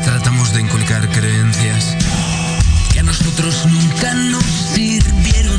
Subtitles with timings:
[0.00, 1.96] tratamos de inculcar creencias
[2.92, 5.58] que a nosotros nunca nos sirvieron.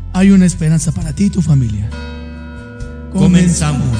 [0.13, 1.89] hay una esperanza para ti y tu familia.
[3.11, 3.97] Comenzamos.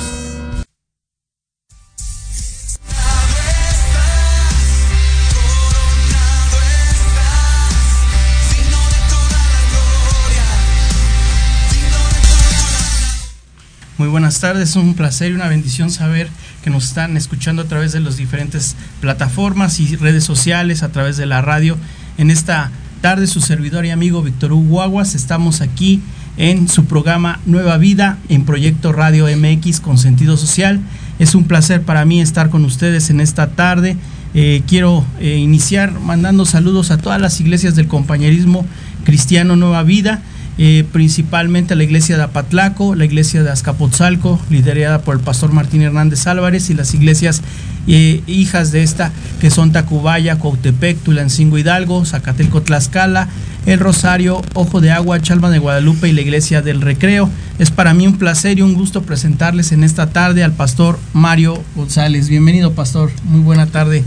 [13.97, 16.28] Muy buenas tardes, un placer y una bendición saber
[16.63, 21.17] que nos están escuchando a través de las diferentes plataformas y redes sociales, a través
[21.17, 21.78] de la radio.
[22.17, 26.01] En esta tarde, su servidor y amigo Víctor Hugo Aguas, estamos aquí
[26.38, 30.79] en su programa Nueva Vida en Proyecto Radio MX con sentido social.
[31.17, 33.97] Es un placer para mí estar con ustedes en esta tarde.
[34.35, 38.66] Eh, quiero eh, iniciar mandando saludos a todas las iglesias del compañerismo
[39.03, 40.22] cristiano Nueva Vida
[40.57, 45.81] eh, principalmente la iglesia de Apatlaco, la iglesia de Azcapotzalco, liderada por el pastor Martín
[45.81, 47.41] Hernández Álvarez, y las iglesias
[47.88, 53.28] eh, hijas de esta, que son Tacubaya, Cuautepec, Tulancingo Hidalgo, Zacatelco Tlaxcala,
[53.66, 57.30] El Rosario, Ojo de Agua, Chalma de Guadalupe y la iglesia del Recreo.
[57.59, 61.64] Es para mí un placer y un gusto presentarles en esta tarde al pastor Mario
[61.75, 62.28] González.
[62.30, 63.12] Bienvenido, pastor.
[63.24, 64.03] Muy buena tarde.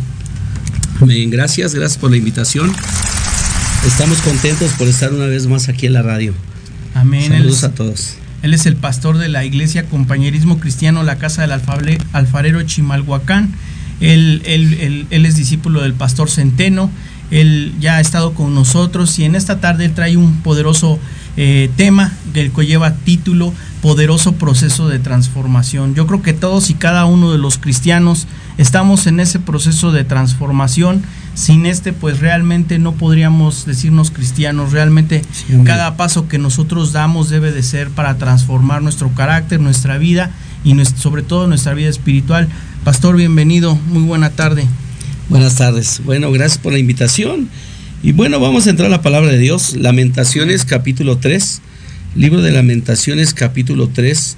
[1.01, 2.73] Bien, gracias, gracias por la invitación.
[3.87, 6.33] Estamos contentos por estar una vez más aquí en la radio.
[6.95, 7.29] Amén.
[7.31, 8.15] Saludos es, a todos.
[8.43, 13.53] él es el pastor de la iglesia Compañerismo Cristiano, la Casa del Alfable- Alfarero Chimalhuacán.
[14.01, 16.91] Él, él- él- él es discípulo del pastor Centeno.
[17.31, 20.99] Él ya ha estado con nosotros y en esta tarde él trae un poderoso
[21.37, 23.53] eh, tema del que lleva título
[23.83, 25.95] Poderoso proceso de transformación.
[25.95, 28.27] Yo creo que todos y cada uno de los cristianos
[28.57, 31.03] estamos en ese proceso de transformación.
[31.35, 34.71] Sin este, pues realmente no podríamos decirnos cristianos.
[34.73, 35.23] Realmente
[35.65, 40.31] cada paso que nosotros damos debe de ser para transformar nuestro carácter, nuestra vida
[40.65, 42.49] y sobre todo nuestra vida espiritual.
[42.85, 43.77] Pastor, bienvenido.
[43.77, 44.67] Muy buena tarde.
[45.31, 46.03] Buenas tardes.
[46.05, 47.49] Bueno, gracias por la invitación.
[48.03, 49.75] Y bueno, vamos a entrar a la palabra de Dios.
[49.75, 51.63] Lamentaciones capítulo 3,
[52.15, 54.37] Libro de Lamentaciones capítulo 3,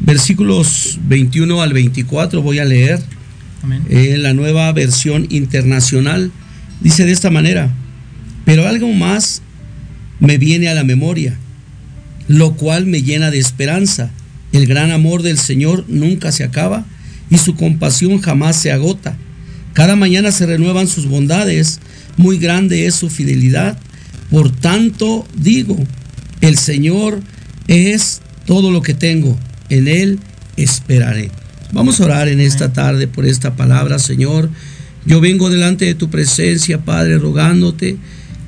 [0.00, 3.00] versículos 21 al 24 voy a leer
[3.62, 3.82] Amén.
[3.88, 6.32] en la nueva versión internacional.
[6.82, 7.72] Dice de esta manera,
[8.44, 9.40] pero algo más
[10.20, 11.38] me viene a la memoria,
[12.28, 14.10] lo cual me llena de esperanza.
[14.52, 16.84] El gran amor del Señor nunca se acaba
[17.30, 19.16] y su compasión jamás se agota.
[19.72, 21.80] Cada mañana se renuevan sus bondades,
[22.16, 23.78] muy grande es su fidelidad.
[24.30, 25.76] Por tanto digo,
[26.40, 27.20] el Señor
[27.66, 29.38] es todo lo que tengo,
[29.68, 30.18] en Él
[30.56, 31.30] esperaré.
[31.72, 34.48] Vamos a orar en esta tarde por esta palabra, Señor.
[35.06, 37.96] Yo vengo delante de tu presencia, Padre, rogándote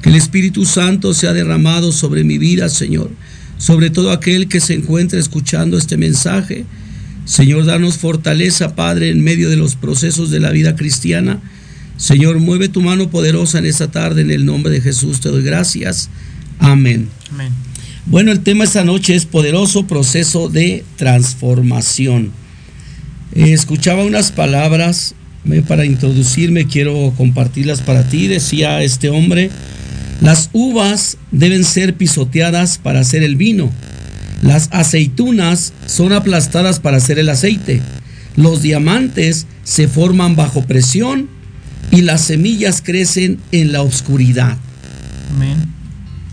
[0.00, 3.10] que el Espíritu Santo sea derramado sobre mi vida, Señor,
[3.58, 6.64] sobre todo aquel que se encuentre escuchando este mensaje.
[7.26, 11.40] Señor, danos fortaleza, Padre, en medio de los procesos de la vida cristiana.
[11.96, 15.42] Señor, mueve tu mano poderosa en esta tarde, en el nombre de Jesús te doy
[15.42, 16.08] gracias.
[16.60, 17.08] Amén.
[17.32, 17.52] Amén.
[18.06, 22.30] Bueno, el tema esta noche es poderoso proceso de transformación.
[23.34, 25.16] Eh, escuchaba unas palabras
[25.50, 28.28] eh, para introducirme, quiero compartirlas para ti.
[28.28, 29.50] Decía este hombre,
[30.20, 33.72] las uvas deben ser pisoteadas para hacer el vino.
[34.42, 37.80] Las aceitunas son aplastadas para hacer el aceite.
[38.36, 41.28] Los diamantes se forman bajo presión
[41.90, 44.56] y las semillas crecen en la oscuridad.
[45.34, 45.76] Amén.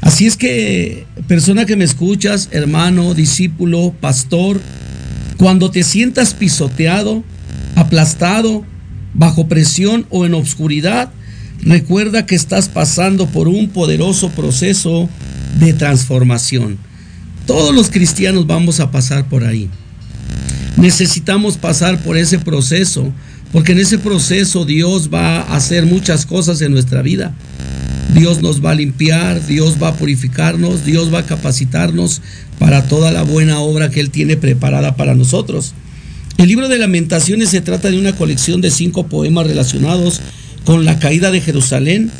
[0.02, 4.60] Así es que, persona que me escuchas, hermano, discípulo, pastor,
[5.38, 7.24] cuando te sientas pisoteado,
[7.76, 8.66] aplastado,
[9.14, 11.12] bajo presión o en obscuridad,
[11.62, 15.10] recuerda que estás pasando por un poderoso proceso
[15.60, 16.78] de transformación.
[17.46, 19.70] Todos los cristianos vamos a pasar por ahí.
[20.78, 23.12] Necesitamos pasar por ese proceso,
[23.52, 27.34] porque en ese proceso Dios va a hacer muchas cosas en nuestra vida.
[28.14, 32.22] Dios nos va a limpiar, Dios va a purificarnos, Dios va a capacitarnos
[32.60, 35.74] para toda la buena obra que Él tiene preparada para nosotros.
[36.38, 40.22] El libro de lamentaciones se trata de una colección de cinco poemas relacionados
[40.66, 42.12] con la caída de Jerusalén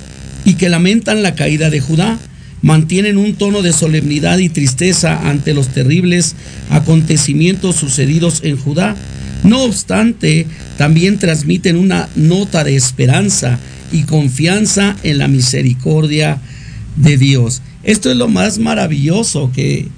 [0.46, 2.20] y que lamentan la caída de Judá.
[2.64, 6.34] Mantienen un tono de solemnidad y tristeza ante los terribles
[6.70, 8.96] acontecimientos sucedidos en Judá.
[9.44, 13.60] No obstante, también transmiten una nota de esperanza
[13.92, 16.40] y confianza en la misericordia
[16.96, 17.62] de Dios.
[17.84, 19.90] Esto es lo más maravilloso que,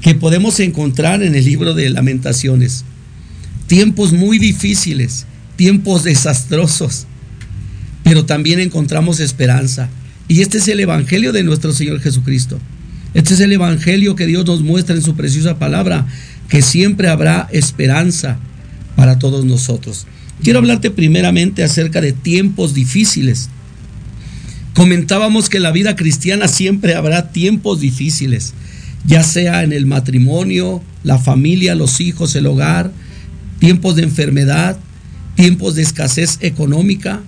[0.00, 2.84] que podemos encontrar en el libro de lamentaciones.
[3.66, 5.26] Tiempos muy difíciles,
[5.56, 7.08] tiempos desastrosos,
[8.04, 9.90] pero también encontramos esperanza.
[10.28, 12.58] Y este es el Evangelio de nuestro Señor Jesucristo.
[13.12, 16.06] Este es el Evangelio que Dios nos muestra en su preciosa palabra,
[16.48, 18.38] que siempre habrá esperanza
[18.96, 20.06] para todos nosotros.
[20.42, 23.50] Quiero hablarte primeramente acerca de tiempos difíciles.
[24.74, 28.54] Comentábamos que en la vida cristiana siempre habrá tiempos difíciles,
[29.06, 32.90] ya sea en el matrimonio, la familia, los hijos, el hogar,
[33.60, 34.76] tiempos de enfermedad,
[35.36, 37.20] tiempos de escasez económica,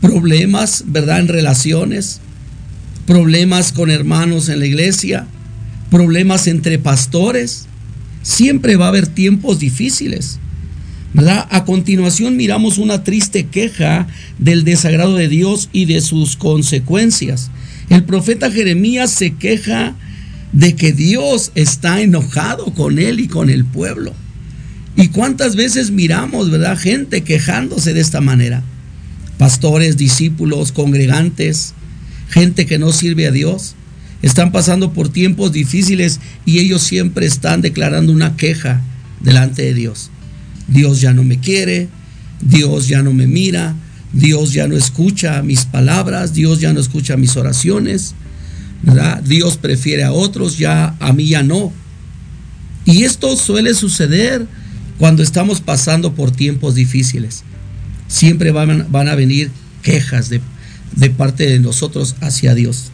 [0.00, 2.20] problemas, ¿verdad?, en relaciones,
[3.06, 5.26] problemas con hermanos en la iglesia,
[5.90, 7.66] problemas entre pastores.
[8.22, 10.38] Siempre va a haber tiempos difíciles.
[11.14, 11.46] ¿verdad?
[11.50, 14.06] A continuación miramos una triste queja
[14.38, 17.50] del desagrado de Dios y de sus consecuencias.
[17.88, 19.94] El profeta Jeremías se queja
[20.52, 24.12] de que Dios está enojado con él y con el pueblo.
[24.96, 28.62] ¿Y cuántas veces miramos, verdad, gente quejándose de esta manera?
[29.38, 31.72] Pastores, discípulos, congregantes,
[32.28, 33.74] gente que no sirve a Dios,
[34.22, 38.82] están pasando por tiempos difíciles y ellos siempre están declarando una queja
[39.20, 40.10] delante de Dios.
[40.68, 41.88] Dios ya no me quiere,
[42.40, 43.74] Dios ya no me mira,
[44.12, 48.14] Dios ya no escucha mis palabras, Dios ya no escucha mis oraciones,
[48.82, 49.22] ¿verdad?
[49.22, 51.72] Dios prefiere a otros, ya a mí ya no.
[52.84, 54.46] Y esto suele suceder
[54.98, 57.44] cuando estamos pasando por tiempos difíciles.
[58.08, 59.50] Siempre van, van a venir
[59.82, 60.40] quejas de,
[60.94, 62.90] de parte de nosotros hacia Dios.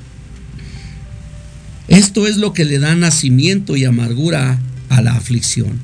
[1.89, 4.59] Esto es lo que le da nacimiento y amargura
[4.89, 5.81] a la aflicción.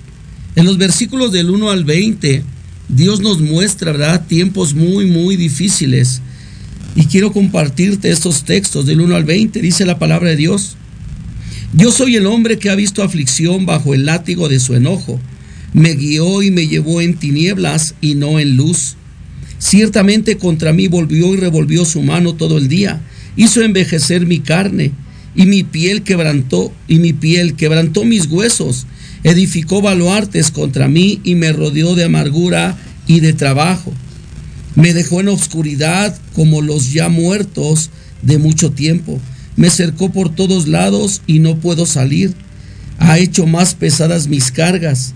[0.56, 2.42] En los versículos del 1 al 20,
[2.88, 6.22] Dios nos muestra, ¿verdad?, tiempos muy, muy difíciles.
[6.96, 9.60] Y quiero compartirte estos textos del 1 al 20.
[9.60, 10.76] Dice la palabra de Dios.
[11.74, 15.20] Yo soy el hombre que ha visto aflicción bajo el látigo de su enojo.
[15.74, 18.96] Me guió y me llevó en tinieblas y no en luz.
[19.58, 23.00] Ciertamente contra mí volvió y revolvió su mano todo el día.
[23.36, 24.92] Hizo envejecer mi carne
[25.34, 28.86] y mi piel quebrantó y mi piel quebrantó mis huesos
[29.24, 33.92] edificó baluartes contra mí y me rodeó de amargura y de trabajo.
[34.74, 37.90] Me dejó en obscuridad como los ya muertos
[38.22, 39.20] de mucho tiempo.
[39.56, 42.34] Me cercó por todos lados y no puedo salir.
[43.00, 45.14] ha hecho más pesadas mis cargas.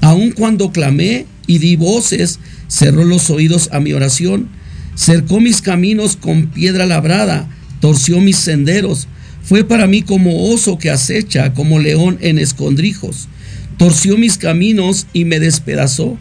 [0.00, 4.48] Aun cuando clamé y di voces, cerró los oídos a mi oración,
[4.94, 7.48] cercó mis caminos con piedra labrada,
[7.80, 9.08] torció mis senderos,
[9.42, 13.28] fue para mí como oso que acecha, como león en escondrijos,
[13.76, 16.18] torció mis caminos y me despedazó,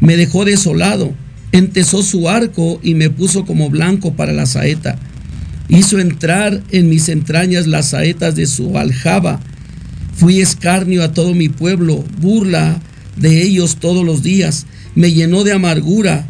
[0.00, 1.14] me dejó desolado,
[1.52, 4.98] entesó su arco y me puso como blanco para la saeta,
[5.68, 9.40] hizo entrar en mis entrañas las saetas de su aljaba,
[10.14, 12.80] fui escarnio a todo mi pueblo, burla
[13.16, 14.66] de ellos todos los días,
[14.98, 16.26] me llenó de amargura,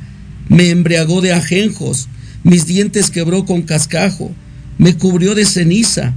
[0.51, 2.07] me embriagó de ajenjos,
[2.43, 4.31] mis dientes quebró con cascajo,
[4.77, 6.15] me cubrió de ceniza,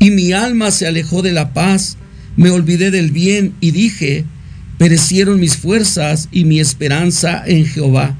[0.00, 1.98] y mi alma se alejó de la paz,
[2.34, 4.24] me olvidé del bien y dije,
[4.78, 8.16] perecieron mis fuerzas y mi esperanza en Jehová.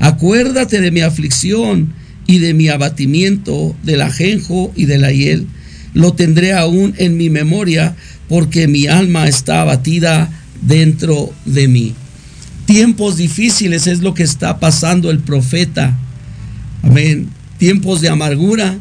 [0.00, 1.92] Acuérdate de mi aflicción
[2.26, 5.46] y de mi abatimiento, del ajenjo y de la hiel.
[5.94, 7.94] Lo tendré aún en mi memoria,
[8.28, 10.28] porque mi alma está abatida
[10.60, 11.94] dentro de mí.
[12.72, 15.94] Tiempos difíciles es lo que está pasando el profeta.
[16.82, 17.28] Amén.
[17.58, 18.78] Tiempos de amargura,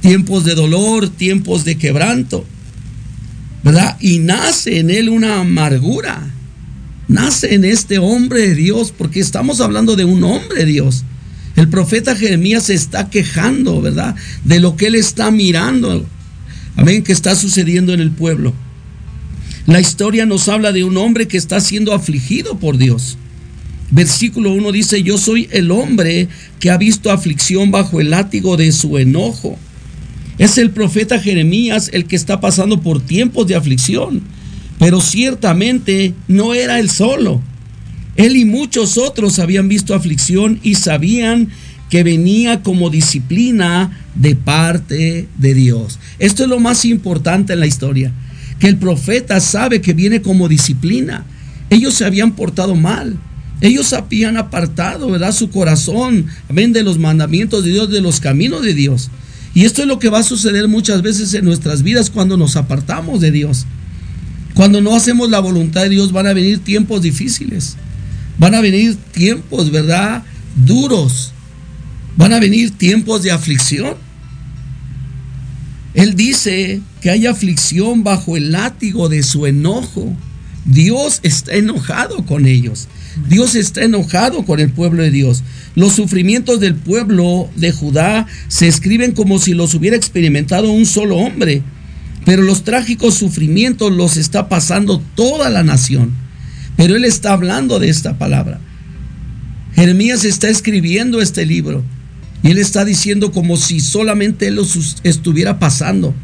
[0.00, 2.44] tiempos de dolor, tiempos de quebranto.
[3.62, 3.96] ¿Verdad?
[4.00, 6.28] Y nace en él una amargura.
[7.06, 11.04] Nace en este hombre de Dios, porque estamos hablando de un hombre de Dios.
[11.54, 14.16] El profeta Jeremías se está quejando, ¿verdad?
[14.42, 16.04] De lo que él está mirando.
[16.74, 18.52] Amén, que está sucediendo en el pueblo.
[19.70, 23.16] La historia nos habla de un hombre que está siendo afligido por Dios.
[23.92, 26.26] Versículo 1 dice, yo soy el hombre
[26.58, 29.56] que ha visto aflicción bajo el látigo de su enojo.
[30.38, 34.22] Es el profeta Jeremías el que está pasando por tiempos de aflicción,
[34.80, 37.40] pero ciertamente no era él solo.
[38.16, 41.48] Él y muchos otros habían visto aflicción y sabían
[41.90, 46.00] que venía como disciplina de parte de Dios.
[46.18, 48.12] Esto es lo más importante en la historia,
[48.60, 51.24] que el profeta sabe que viene como disciplina.
[51.70, 53.18] Ellos se habían portado mal.
[53.60, 55.32] Ellos habían apartado, ¿verdad?
[55.32, 59.10] Su corazón, amén, de los mandamientos de Dios, de los caminos de Dios.
[59.54, 62.56] Y esto es lo que va a suceder muchas veces en nuestras vidas cuando nos
[62.56, 63.66] apartamos de Dios.
[64.54, 67.76] Cuando no hacemos la voluntad de Dios van a venir tiempos difíciles.
[68.38, 70.22] Van a venir tiempos, ¿verdad?
[70.66, 71.32] Duros.
[72.16, 73.94] Van a venir tiempos de aflicción.
[75.94, 80.14] Él dice que hay aflicción bajo el látigo de su enojo.
[80.64, 82.88] Dios está enojado con ellos.
[83.28, 85.42] Dios está enojado con el pueblo de Dios.
[85.74, 91.16] Los sufrimientos del pueblo de Judá se escriben como si los hubiera experimentado un solo
[91.16, 91.62] hombre,
[92.24, 96.12] pero los trágicos sufrimientos los está pasando toda la nación.
[96.76, 98.60] Pero él está hablando de esta palabra.
[99.74, 101.84] Jeremías está escribiendo este libro
[102.42, 104.66] y él está diciendo como si solamente él lo
[105.02, 106.14] estuviera pasando.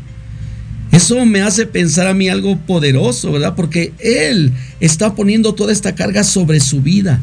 [0.92, 3.54] Eso me hace pensar a mí algo poderoso, ¿verdad?
[3.54, 7.20] Porque Él está poniendo toda esta carga sobre su vida.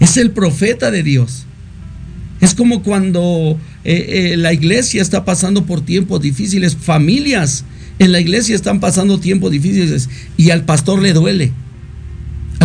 [0.00, 1.46] Es el profeta de Dios.
[2.40, 7.64] Es como cuando eh, eh, la iglesia está pasando por tiempos difíciles, familias
[7.98, 11.52] en la iglesia están pasando tiempos difíciles y al pastor le duele.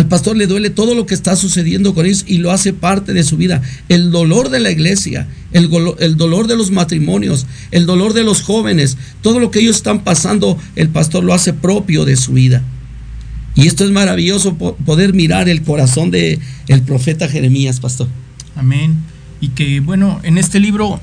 [0.02, 3.12] Al pastor le duele todo lo que está sucediendo con ellos y lo hace parte
[3.12, 3.62] de su vida.
[3.88, 8.42] El dolor de la iglesia, el, el, dolor de los matrimonios, el dolor de los
[8.42, 12.64] jóvenes, todo lo que ellos están pasando, el pastor lo hace propio de su vida.
[13.54, 18.08] Y esto es maravilloso poder mirar el corazón de el profeta Jeremías, pastor.
[18.56, 18.96] Amén.
[19.40, 21.00] Y que bueno, en este libro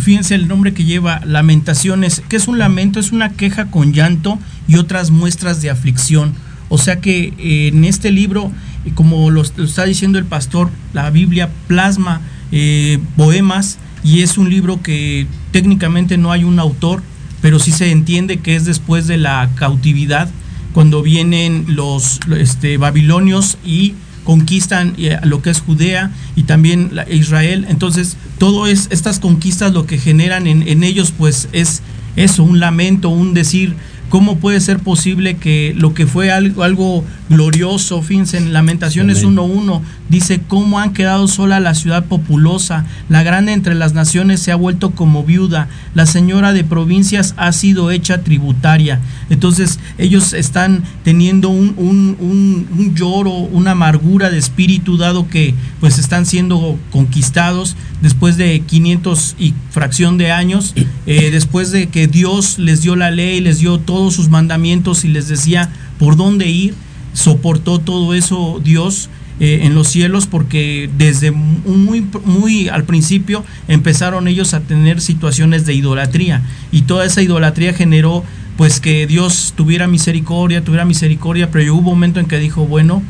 [0.00, 4.36] fíjense el nombre que lleva, Lamentaciones, que es un lamento, es una queja con llanto
[4.66, 6.34] y otras muestras de aflicción
[6.68, 8.50] o sea que eh, en este libro,
[8.84, 12.20] eh, como lo, está diciendo el pastor, la Biblia plasma
[12.52, 17.02] eh, poemas y es un libro que técnicamente no hay un autor,
[17.40, 20.28] pero sí se entiende que es después de la cautividad,
[20.72, 23.94] cuando vienen los este, babilonios y
[24.24, 27.64] conquistan lo que es Judea y también Israel.
[27.68, 31.82] Entonces, todo es estas conquistas lo que generan en, en ellos, pues es
[32.16, 33.76] eso, un lamento, un decir,
[34.08, 39.80] ¿Cómo puede ser posible que lo que fue algo, algo glorioso, fíjense, en Lamentaciones 1.1,
[40.08, 42.84] dice, ¿cómo han quedado sola la ciudad populosa?
[43.08, 47.50] La grande entre las naciones se ha vuelto como viuda, la señora de provincias ha
[47.50, 49.00] sido hecha tributaria.
[49.28, 56.78] Entonces ellos están teniendo un, lloro, una amargura de espíritu, dado que pues están siendo
[56.90, 60.74] conquistados después de 500 y fracción de años,
[61.06, 65.08] eh, después de que Dios les dio la ley, les dio todos sus mandamientos y
[65.08, 66.74] les decía por dónde ir,
[67.12, 74.28] soportó todo eso Dios eh, en los cielos porque desde muy, muy al principio empezaron
[74.28, 76.42] ellos a tener situaciones de idolatría.
[76.72, 78.24] Y toda esa idolatría generó
[78.56, 83.02] pues que Dios tuviera misericordia, tuviera misericordia, pero hubo un momento en que dijo, bueno,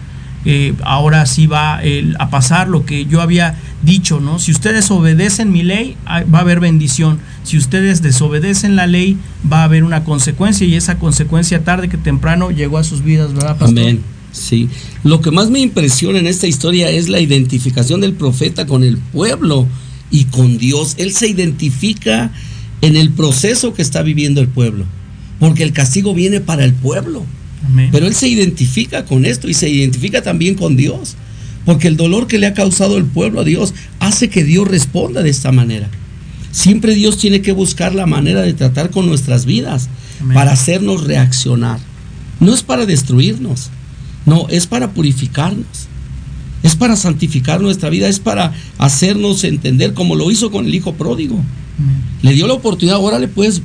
[0.45, 1.81] eh, ahora sí va
[2.19, 4.39] a pasar lo que yo había dicho, ¿no?
[4.39, 7.19] Si ustedes obedecen mi ley, va a haber bendición.
[7.43, 9.19] Si ustedes desobedecen la ley,
[9.51, 13.33] va a haber una consecuencia y esa consecuencia tarde que temprano llegó a sus vidas,
[13.33, 13.79] ¿verdad, pastor?
[13.79, 14.01] Amén.
[14.33, 14.69] Sí.
[15.03, 18.99] Lo que más me impresiona en esta historia es la identificación del profeta con el
[18.99, 19.67] pueblo
[20.11, 20.95] y con Dios.
[20.99, 22.31] Él se identifica
[22.83, 24.85] en el proceso que está viviendo el pueblo,
[25.39, 27.25] porque el castigo viene para el pueblo.
[27.65, 27.91] Amén.
[27.93, 31.17] Pero él se identifica con esto y se identifica también con Dios,
[31.65, 35.23] porque el dolor que le ha causado el pueblo a Dios hace que Dios responda
[35.23, 35.89] de esta manera.
[36.53, 39.89] Siempre Dios tiene que buscar la manera de tratar con nuestras vidas
[40.21, 40.35] Amén.
[40.35, 41.79] para hacernos reaccionar.
[42.41, 43.71] No es para destruirnos,
[44.25, 45.89] no, es para purificarnos.
[46.63, 50.95] Es para santificar nuestra vida, es para hacernos entender como lo hizo con el hijo
[50.95, 51.37] pródigo.
[51.79, 51.97] Amén.
[52.23, 53.63] Le dio la oportunidad, órale pues,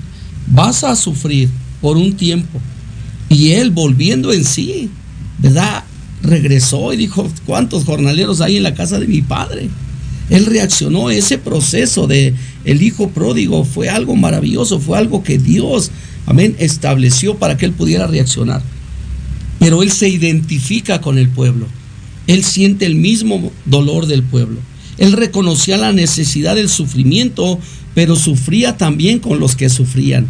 [0.48, 1.50] vas a sufrir
[1.82, 2.60] por un tiempo.
[3.30, 4.90] Y él volviendo en sí,
[5.40, 5.84] ¿verdad?
[6.22, 9.70] Regresó y dijo, ¿cuántos jornaleros hay en la casa de mi padre?
[10.30, 12.34] Él reaccionó, ese proceso de
[12.64, 15.92] el hijo pródigo fue algo maravilloso, fue algo que Dios,
[16.26, 18.62] amén, estableció para que él pudiera reaccionar.
[19.60, 21.68] Pero él se identifica con el pueblo.
[22.28, 24.60] Él siente el mismo dolor del pueblo.
[24.98, 27.60] Él reconocía la necesidad del sufrimiento,
[27.94, 30.28] pero sufría también con los que sufrían.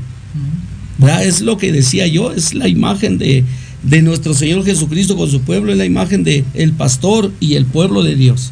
[1.24, 3.44] Es lo que decía yo, es la imagen de,
[3.84, 7.66] de nuestro Señor Jesucristo con su pueblo, es la imagen de el pastor y el
[7.66, 8.52] pueblo de Dios.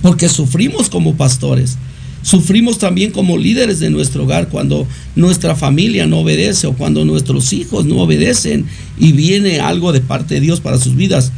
[0.00, 1.76] Porque sufrimos como pastores,
[2.22, 7.52] sufrimos también como líderes de nuestro hogar cuando nuestra familia no obedece o cuando nuestros
[7.52, 8.66] hijos no obedecen
[8.98, 11.32] y viene algo de parte de Dios para sus vidas.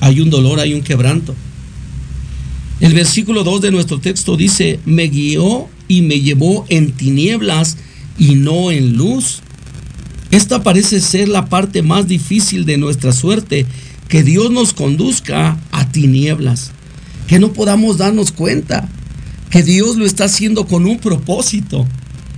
[0.00, 1.34] Hay un dolor, hay un quebranto.
[2.80, 7.76] El versículo 2 de nuestro texto dice, me guió y me llevó en tinieblas
[8.18, 9.41] y no en luz.
[10.32, 13.66] Esta parece ser la parte más difícil de nuestra suerte,
[14.08, 16.72] que Dios nos conduzca a tinieblas,
[17.26, 18.88] que no podamos darnos cuenta,
[19.50, 21.86] que Dios lo está haciendo con un propósito.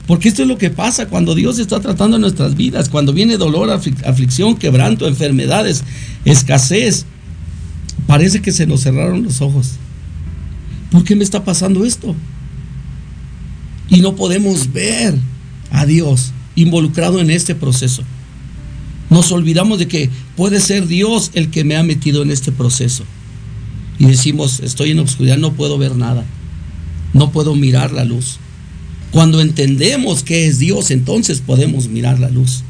[0.08, 3.70] Porque esto es lo que pasa cuando Dios está tratando nuestras vidas, cuando viene dolor,
[3.70, 5.84] aflic- aflicción, quebranto, enfermedades,
[6.24, 7.06] escasez.
[8.08, 9.74] Parece que se nos cerraron los ojos.
[10.90, 12.14] ¿Por qué me está pasando esto?
[13.88, 15.14] Y no podemos ver
[15.70, 18.02] a Dios involucrado en este proceso.
[19.10, 23.04] Nos olvidamos de que puede ser Dios el que me ha metido en este proceso.
[23.98, 26.24] Y decimos, estoy en obscuridad, no puedo ver nada.
[27.12, 28.38] No puedo mirar la luz.
[29.12, 32.62] Cuando entendemos que es Dios, entonces podemos mirar la luz.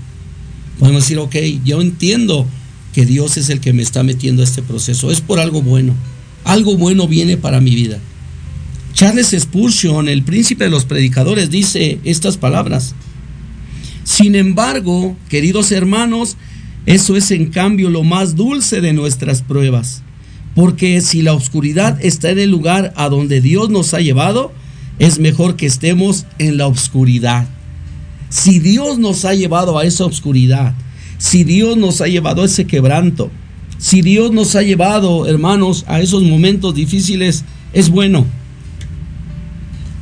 [0.78, 2.46] Podemos decir, ok, yo entiendo
[2.92, 5.10] que Dios es el que me está metiendo a este proceso.
[5.10, 5.94] Es por algo bueno.
[6.44, 7.98] Algo bueno viene para mi vida.
[8.92, 12.94] Charles Spurgeon, el príncipe de los predicadores, dice estas palabras.
[14.16, 16.36] Sin embargo, queridos hermanos,
[16.86, 20.02] eso es en cambio lo más dulce de nuestras pruebas.
[20.54, 24.52] Porque si la oscuridad está en el lugar a donde Dios nos ha llevado,
[25.00, 27.48] es mejor que estemos en la oscuridad.
[28.28, 30.74] Si Dios nos ha llevado a esa oscuridad,
[31.18, 33.32] si Dios nos ha llevado a ese quebranto,
[33.78, 38.26] si Dios nos ha llevado, hermanos, a esos momentos difíciles, es bueno.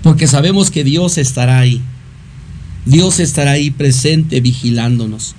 [0.02, 1.80] Porque sabemos que Dios estará ahí.
[2.84, 5.34] Dios estará ahí presente vigilándonos.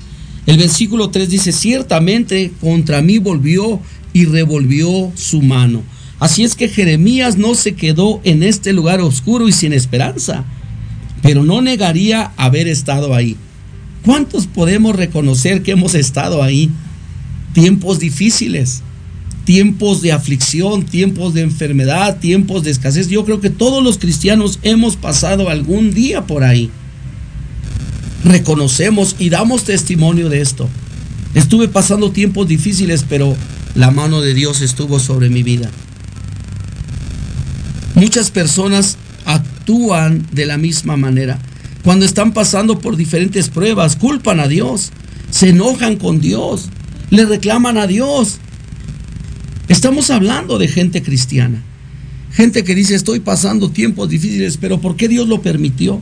[0.45, 3.79] El versículo 3 dice, ciertamente contra mí volvió
[4.11, 5.83] y revolvió su mano.
[6.19, 10.45] Así es que Jeremías no se quedó en este lugar oscuro y sin esperanza,
[11.21, 13.35] pero no negaría haber estado ahí.
[14.05, 16.69] ¿Cuántos podemos reconocer que hemos estado ahí?
[17.53, 18.83] Tiempos difíciles,
[19.45, 23.07] tiempos de aflicción, tiempos de enfermedad, tiempos de escasez.
[23.07, 26.69] Yo creo que todos los cristianos hemos pasado algún día por ahí.
[28.23, 30.69] Reconocemos y damos testimonio de esto.
[31.33, 33.35] Estuve pasando tiempos difíciles, pero
[33.75, 35.69] la mano de Dios estuvo sobre mi vida.
[37.95, 41.39] Muchas personas actúan de la misma manera.
[41.83, 44.91] Cuando están pasando por diferentes pruebas, culpan a Dios,
[45.31, 46.69] se enojan con Dios,
[47.09, 48.37] le reclaman a Dios.
[49.67, 51.61] Estamos hablando de gente cristiana.
[52.31, 56.01] Gente que dice, estoy pasando tiempos difíciles, pero ¿por qué Dios lo permitió?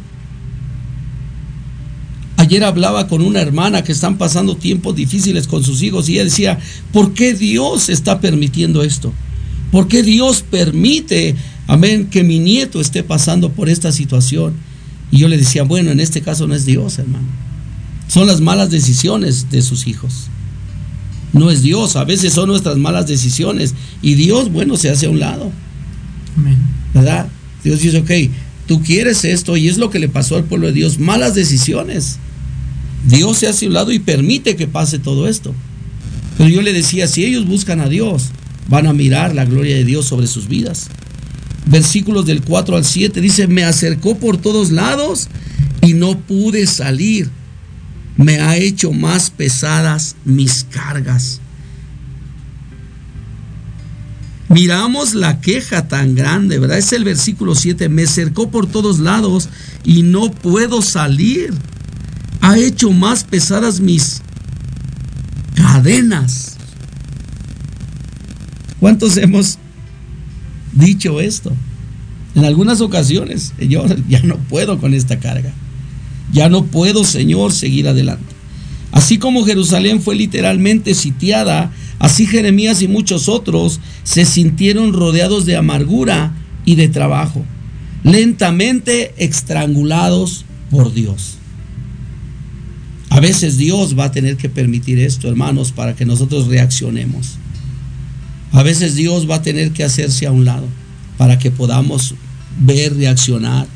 [2.52, 6.26] Ayer hablaba con una hermana que están pasando tiempos difíciles con sus hijos y ella
[6.26, 6.60] decía,
[6.92, 9.14] ¿por qué Dios está permitiendo esto?
[9.72, 11.34] ¿Por qué Dios permite,
[11.68, 14.56] amén, que mi nieto esté pasando por esta situación?
[15.12, 17.24] Y yo le decía, bueno, en este caso no es Dios, hermano.
[18.10, 20.28] Son las malas decisiones de sus hijos.
[21.32, 23.76] No es Dios, a veces son nuestras malas decisiones.
[24.02, 25.54] Y Dios, bueno, se hace a un lado.
[26.36, 26.58] Amén.
[26.94, 27.30] ¿verdad?
[27.64, 28.12] Dios dice, ok,
[28.68, 32.20] tú quieres esto y es lo que le pasó al pueblo de Dios, malas decisiones.
[33.08, 35.54] Dios se hace un lado y permite que pase todo esto.
[36.38, 38.30] Pero yo le decía, si ellos buscan a Dios,
[38.68, 40.88] van a mirar la gloria de Dios sobre sus vidas.
[41.66, 45.28] Versículos del 4 al 7 dice, me acercó por todos lados
[45.82, 47.30] y no pude salir.
[48.18, 51.42] Me ha hecho más pesadas mis cargas.
[54.50, 56.78] Miramos la queja tan grande, ¿verdad?
[56.78, 57.88] Es el versículo 7.
[57.88, 59.48] Me cercó por todos lados
[59.86, 61.54] y no puedo salir.
[62.42, 64.22] Ha hecho más pesadas mis
[65.56, 66.58] cadenas.
[68.80, 69.60] ¿Cuántos hemos
[70.74, 71.54] dicho esto?
[72.34, 75.54] En algunas ocasiones, yo ya no puedo con esta carga.
[76.34, 78.34] Ya no puedo, Señor, seguir adelante.
[78.92, 85.56] Así como Jerusalén fue literalmente sitiada, así Jeremías y muchos otros se sintieron rodeados de
[85.56, 86.34] amargura
[86.66, 87.46] y de trabajo,
[88.04, 91.38] lentamente estrangulados por Dios.
[93.22, 97.38] Veces Dios va a tener que permitir esto, hermanos, para que nosotros reaccionemos.
[98.52, 100.66] A veces Dios va a tener que hacerse a un lado
[101.20, 102.16] para que podamos
[102.60, 103.68] ver, reaccionar.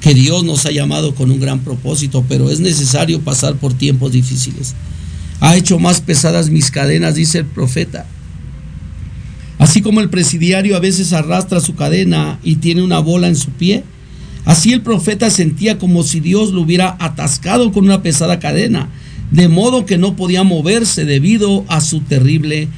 [0.00, 4.10] Que Dios nos ha llamado con un gran propósito, pero es necesario pasar por tiempos
[4.10, 4.74] difíciles.
[5.38, 8.04] Ha hecho más pesadas mis cadenas, dice el profeta.
[9.58, 13.50] Así como el presidiario a veces arrastra su cadena y tiene una bola en su
[13.50, 13.84] pie,
[14.44, 18.88] así el profeta sentía como si Dios lo hubiera atascado con una pesada cadena,
[19.30, 22.68] de modo que no podía moverse debido a su terrible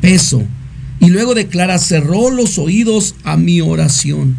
[0.00, 0.42] peso.
[1.00, 4.36] Y luego declara, cerró los oídos a mi oración.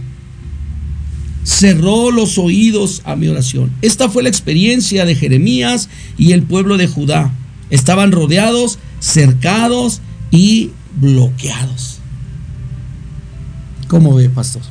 [1.43, 3.71] Cerró los oídos a mi oración.
[3.81, 7.31] Esta fue la experiencia de Jeremías y el pueblo de Judá.
[7.69, 11.99] Estaban rodeados, cercados y bloqueados.
[13.87, 14.63] ¿Cómo ve, pastor?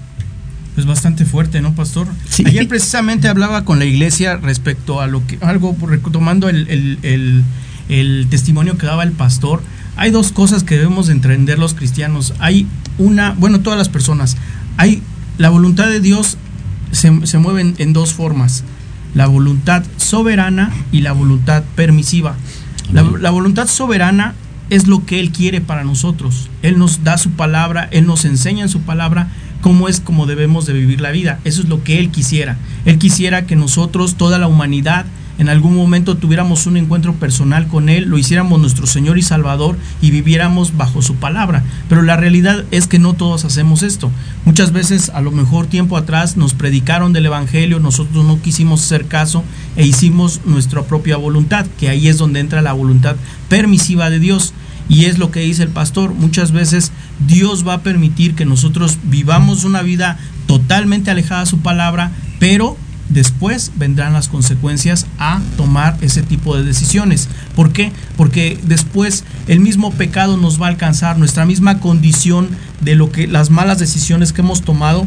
[0.74, 2.08] Pues bastante fuerte, ¿no, pastor?
[2.28, 2.44] Sí.
[2.46, 7.44] Ayer precisamente hablaba con la iglesia respecto a lo que, algo, retomando el, el- el-
[7.88, 9.62] el testimonio que daba el pastor.
[9.96, 12.34] Hay dos cosas que debemos de entender los cristianos.
[12.40, 12.66] Hay
[12.98, 14.36] una, bueno, todas las personas.
[14.78, 15.02] Hay
[15.38, 16.38] la voluntad de Dios
[16.92, 18.64] se, se mueve en, en dos formas.
[19.14, 22.34] La voluntad soberana y la voluntad permisiva.
[22.92, 24.34] La, la voluntad soberana
[24.70, 26.48] es lo que Él quiere para nosotros.
[26.62, 29.28] Él nos da su palabra, Él nos enseña en su palabra
[29.64, 31.40] cómo es como debemos de vivir la vida.
[31.44, 32.58] Eso es lo que Él quisiera.
[32.84, 35.06] Él quisiera que nosotros, toda la humanidad,
[35.38, 39.78] en algún momento tuviéramos un encuentro personal con Él, lo hiciéramos nuestro Señor y Salvador
[40.02, 41.64] y viviéramos bajo su palabra.
[41.88, 44.10] Pero la realidad es que no todos hacemos esto.
[44.44, 49.06] Muchas veces, a lo mejor tiempo atrás, nos predicaron del Evangelio, nosotros no quisimos hacer
[49.06, 49.44] caso
[49.76, 53.16] e hicimos nuestra propia voluntad, que ahí es donde entra la voluntad
[53.48, 54.52] permisiva de Dios.
[54.88, 56.92] Y es lo que dice el pastor, muchas veces
[57.26, 62.76] Dios va a permitir que nosotros vivamos una vida totalmente alejada de su palabra, pero
[63.08, 67.28] después vendrán las consecuencias a tomar ese tipo de decisiones.
[67.54, 67.92] ¿Por qué?
[68.16, 72.48] Porque después el mismo pecado nos va a alcanzar, nuestra misma condición
[72.80, 75.06] de lo que las malas decisiones que hemos tomado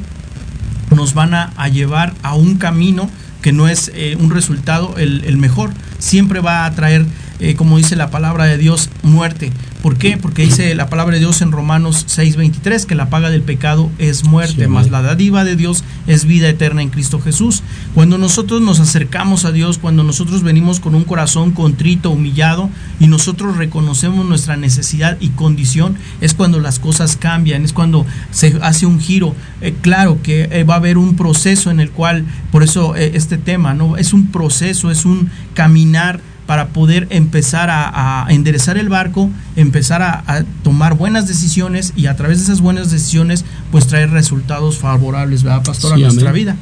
[0.95, 3.09] nos van a, llevar a un camino
[3.41, 5.71] que no es eh, un resultado el, el mejor.
[5.99, 7.05] Siempre va a traer,
[7.39, 9.51] eh, como dice la palabra de Dios, muerte.
[9.81, 10.17] ¿Por qué?
[10.17, 14.23] Porque dice la palabra de Dios en Romanos 6:23 que la paga del pecado es
[14.23, 17.61] muerte, Sí, más la dádiva de Dios es vida eterna en Cristo Jesús.
[17.93, 23.07] Cuando nosotros nos acercamos a Dios, cuando nosotros venimos con un corazón contrito, humillado, y
[23.07, 28.87] nosotros reconocemos nuestra necesidad y condición, es cuando las cosas cambian, es cuando se hace
[28.87, 29.35] un giro.
[29.61, 33.37] Eh, claro que eh, va a haber un proceso en el cual, por eso este
[33.37, 33.95] tema, ¿no?
[33.95, 40.01] Es un proceso, es un caminar para poder empezar a, a enderezar el barco, empezar
[40.01, 44.77] a, a tomar buenas decisiones y a través de esas buenas decisiones, pues traer resultados
[44.77, 46.41] favorables, ¿verdad, pastor, a Sí, nuestra amén.
[46.41, 46.57] vida?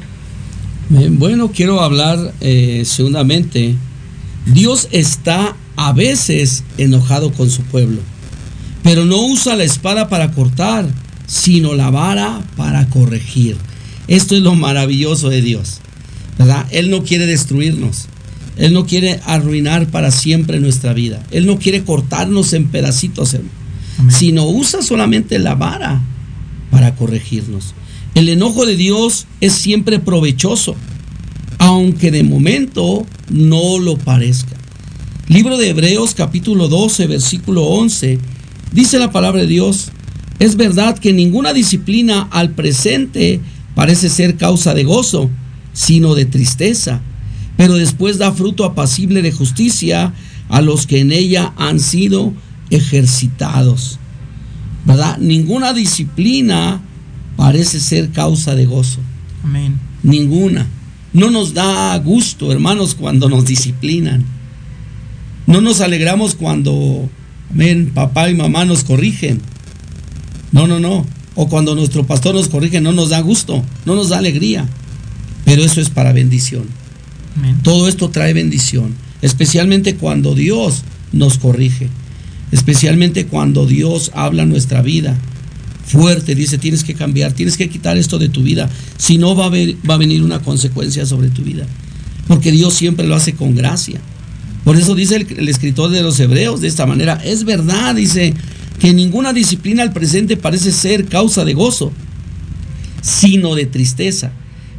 [0.88, 3.74] Bueno, quiero hablar eh, segundamente.
[4.46, 8.00] Dios está a veces enojado con su pueblo,
[8.82, 10.86] pero no usa la espada para cortar,
[11.26, 13.56] sino la vara para corregir.
[14.06, 15.80] Esto es lo maravilloso de Dios,
[16.38, 16.66] ¿verdad?
[16.70, 18.06] Él no quiere destruirnos.
[18.56, 21.22] Él no quiere arruinar para siempre nuestra vida.
[21.30, 23.52] Él no quiere cortarnos en pedacitos, hermano
[23.98, 24.14] Amén.
[24.14, 26.00] sino usa solamente la vara
[26.70, 27.74] para corregirnos.
[28.14, 30.74] El enojo de Dios es siempre provechoso,
[31.58, 34.56] aunque de momento no lo parezca.
[35.28, 38.18] Libro de Hebreos capítulo 12, versículo 11,
[38.72, 39.90] dice la palabra de Dios,
[40.38, 43.40] es verdad que ninguna disciplina al presente
[43.74, 45.30] parece ser causa de gozo,
[45.72, 47.02] sino de tristeza,
[47.56, 50.12] pero después da fruto apacible de justicia
[50.48, 52.32] a los que en ella han sido
[52.70, 53.98] ejercitados.
[54.84, 55.18] ¿Verdad?
[55.18, 56.80] Ninguna disciplina
[57.36, 59.00] parece ser causa de gozo.
[59.42, 59.78] Amén.
[60.02, 60.66] Ninguna.
[61.12, 64.24] No nos da gusto, hermanos, cuando nos disciplinan.
[65.46, 67.08] No nos alegramos cuando,
[67.50, 69.40] amén, papá y mamá nos corrigen.
[70.52, 71.06] No, no, no.
[71.34, 74.68] O cuando nuestro pastor nos corrige, no nos da gusto, no nos da alegría.
[75.44, 76.64] Pero eso es para bendición.
[77.62, 81.88] Todo esto trae bendición, especialmente cuando Dios nos corrige,
[82.52, 85.16] especialmente cuando Dios habla nuestra vida
[85.86, 88.68] fuerte, dice, tienes que cambiar, tienes que quitar esto de tu vida,
[88.98, 91.66] si no va a, venir una consecuencia sobre tu vida,
[92.26, 94.00] porque Dios siempre lo hace con gracia.
[94.64, 98.34] Por eso dice el escritor de los Hebreos de esta manera, es verdad, dice,
[98.80, 101.92] que ninguna disciplina al presente parece ser causa de gozo,
[103.00, 104.32] sino de tristeza,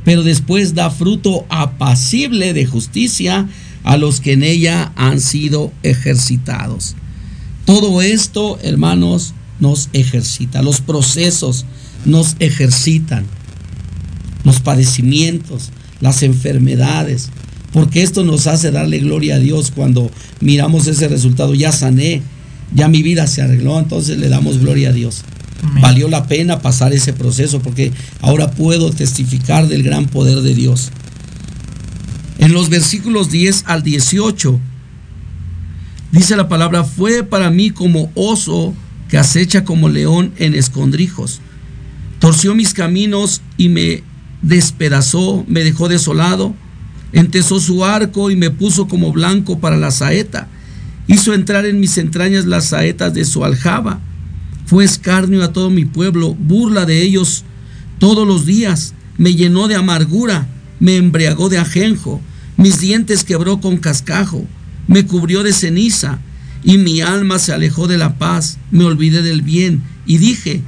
[0.08, 3.50] pero después da fruto apacible de justicia
[3.84, 6.96] a los que en ella han sido ejercitados.
[7.66, 11.66] Todo esto, hermanos, nos ejercita, los procesos
[12.06, 13.26] nos ejercitan,
[14.46, 17.28] los padecimientos, las enfermedades,
[17.74, 22.22] porque esto nos hace darle gloria a Dios cuando miramos ese resultado, ya sané,
[22.74, 25.26] ya mi vida se arregló, entonces le damos gloria a Dios.
[25.82, 27.92] Valió la pena pasar ese proceso porque
[28.22, 30.92] ahora puedo testificar del gran poder de Dios.
[32.40, 34.60] En los versículos 10 al 18
[36.12, 38.74] dice la palabra, fue para mí como oso
[39.10, 41.42] que acecha como león en escondrijos.
[42.20, 44.04] Torció mis caminos y me
[44.42, 46.56] despedazó, me dejó desolado.
[47.14, 50.48] Entesó su arco y me puso como blanco para la saeta.
[51.08, 54.02] Hizo entrar en mis entrañas las saetas de su aljaba.
[54.68, 57.46] Fue escarnio a todo mi pueblo, burla de ellos
[58.00, 58.94] todos los días.
[59.18, 60.50] Me llenó de amargura,
[60.82, 62.22] me embriagó de ajenjo.
[62.58, 64.46] Mis dientes quebró con cascajo,
[64.88, 66.20] me cubrió de ceniza.
[66.66, 69.84] Y mi alma se alejó de la paz, me olvidé del bien.
[70.06, 70.62] Y dije,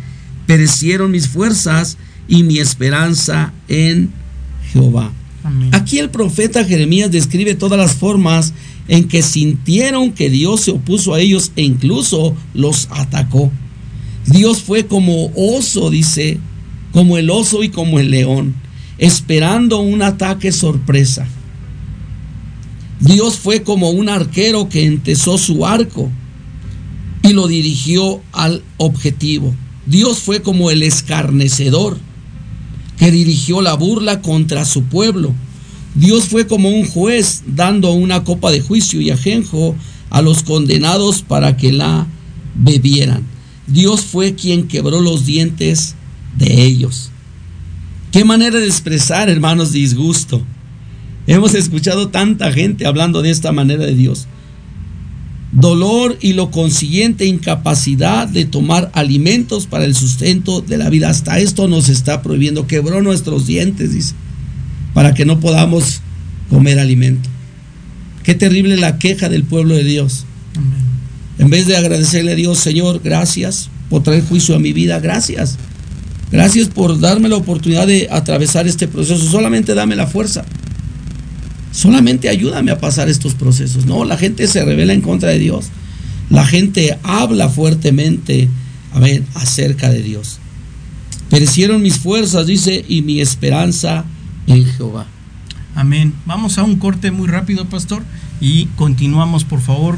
[0.47, 1.97] perecieron mis fuerzas
[2.29, 4.11] y mi esperanza en
[4.71, 5.11] Jehová.
[5.43, 5.71] Amén.
[5.73, 8.53] Aquí el profeta Jeremías describe todas las formas
[8.87, 13.51] en que sintieron que Dios se opuso a ellos e incluso los atacó.
[14.25, 16.39] Dios fue como oso, dice,
[16.91, 18.55] como el oso y como el león,
[18.97, 21.27] esperando un ataque sorpresa.
[22.99, 26.11] Dios fue como un arquero que entesó su arco
[27.23, 29.55] y lo dirigió al objetivo.
[29.85, 31.97] Dios fue como el escarnecedor
[32.97, 35.33] que dirigió la burla contra su pueblo.
[35.95, 39.75] Dios fue como un juez dando una copa de juicio y ajenjo
[40.09, 42.07] a los condenados para que la
[42.55, 43.23] bebieran.
[43.71, 45.95] Dios fue quien quebró los dientes
[46.37, 47.11] de ellos.
[48.11, 50.41] Qué manera de expresar, hermanos, disgusto.
[51.27, 54.27] Hemos escuchado tanta gente hablando de esta manera de Dios.
[55.51, 61.09] Dolor y lo consiguiente incapacidad de tomar alimentos para el sustento de la vida.
[61.09, 62.67] Hasta esto nos está prohibiendo.
[62.67, 64.13] Quebró nuestros dientes, dice,
[64.93, 66.01] para que no podamos
[66.49, 67.29] comer alimento.
[68.23, 70.25] Qué terrible la queja del pueblo de Dios.
[70.55, 70.88] Amén.
[71.39, 75.57] En vez de agradecerle a Dios, Señor, gracias por traer juicio a mi vida, gracias.
[76.31, 79.25] Gracias por darme la oportunidad de atravesar este proceso.
[79.31, 80.45] Solamente dame la fuerza.
[81.71, 83.85] Solamente ayúdame a pasar estos procesos.
[83.85, 85.67] No, la gente se revela en contra de Dios.
[86.29, 88.49] La gente habla fuertemente,
[88.93, 90.39] a ver, acerca de Dios.
[91.29, 94.03] Perecieron mis fuerzas, dice, y mi esperanza
[94.45, 95.07] en Jehová.
[95.73, 96.13] Amén.
[96.25, 98.03] Vamos a un corte muy rápido, pastor,
[98.41, 99.97] y continuamos, por favor,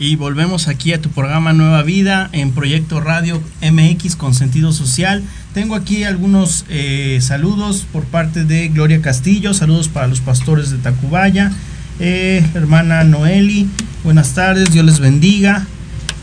[0.00, 5.24] Y volvemos aquí a tu programa Nueva Vida en Proyecto Radio MX con sentido social.
[5.54, 10.78] Tengo aquí algunos eh, saludos por parte de Gloria Castillo, saludos para los pastores de
[10.78, 11.50] Tacubaya,
[11.98, 13.68] eh, hermana Noeli,
[14.04, 15.66] buenas tardes, Dios les bendiga.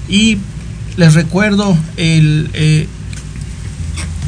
[0.07, 0.37] Y
[0.95, 2.87] les recuerdo el, eh,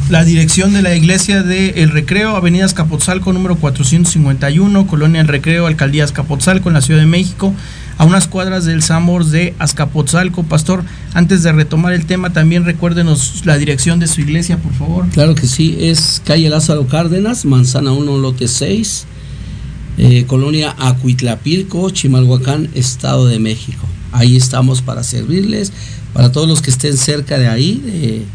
[0.10, 5.68] la dirección de la iglesia de El Recreo, Avenida Escapotzalco, número 451, Colonia El Recreo,
[5.68, 7.54] Alcaldía Escapotzalco, en la Ciudad de México,
[7.98, 10.44] a unas cuadras del Samor de Azcapotzalco.
[10.44, 10.84] Pastor,
[11.14, 15.10] antes de retomar el tema, también recuérdenos la dirección de su iglesia, por favor.
[15.10, 19.06] Claro que sí, es calle Lázaro Cárdenas, Manzana 1, lote 6,
[19.98, 23.86] eh, Colonia Acuitlapilco, Chimalhuacán, Estado de México.
[24.12, 25.74] Ahí estamos para servirles,
[26.14, 28.26] para todos los que estén cerca de ahí, de,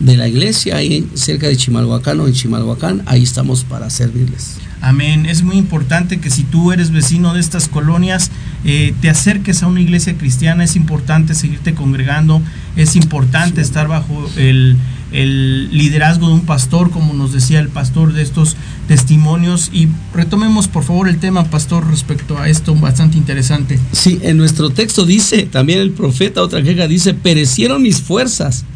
[0.00, 4.56] de la iglesia, ahí cerca de Chimalhuacán o en Chimalhuacán, ahí estamos para servirles.
[4.84, 5.24] Amén.
[5.24, 8.30] Es muy importante que si tú eres vecino de estas colonias,
[8.66, 10.62] eh, te acerques a una iglesia cristiana.
[10.62, 12.42] Es importante seguirte congregando.
[12.76, 14.76] Es importante estar bajo el,
[15.10, 19.70] el liderazgo de un pastor, como nos decía el pastor de estos testimonios.
[19.72, 23.80] Y retomemos, por favor, el tema, pastor, respecto a esto, bastante interesante.
[23.92, 28.66] Sí, en nuestro texto dice, también el profeta, otra queja, dice, perecieron mis fuerzas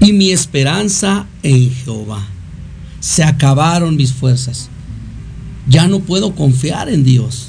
[0.00, 2.26] y mi esperanza en Jehová.
[3.00, 4.70] Se acabaron mis fuerzas.
[5.68, 7.48] Ya no puedo confiar en Dios.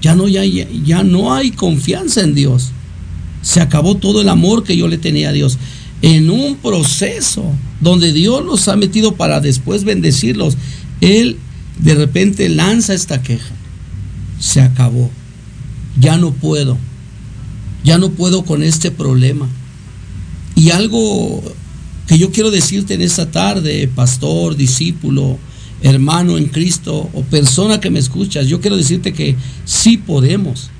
[0.00, 2.70] Ya no, ya, ya no hay confianza en Dios.
[3.42, 5.58] Se acabó todo el amor que yo le tenía a Dios.
[6.02, 7.44] En un proceso
[7.80, 10.56] donde Dios los ha metido para después bendecirlos,
[11.00, 11.38] Él
[11.78, 13.54] de repente lanza esta queja.
[14.38, 15.10] Se acabó.
[15.98, 16.78] Ya no puedo.
[17.84, 19.48] Ya no puedo con este problema.
[20.56, 21.42] Y algo
[22.06, 25.38] que yo quiero decirte en esta tarde, pastor, discípulo,
[25.82, 30.70] hermano en Cristo o persona que me escuchas, yo quiero decirte que sí podemos.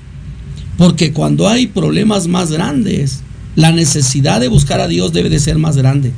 [0.77, 3.21] Porque cuando hay problemas más grandes,
[3.55, 6.11] la necesidad de buscar a Dios debe de ser más grande.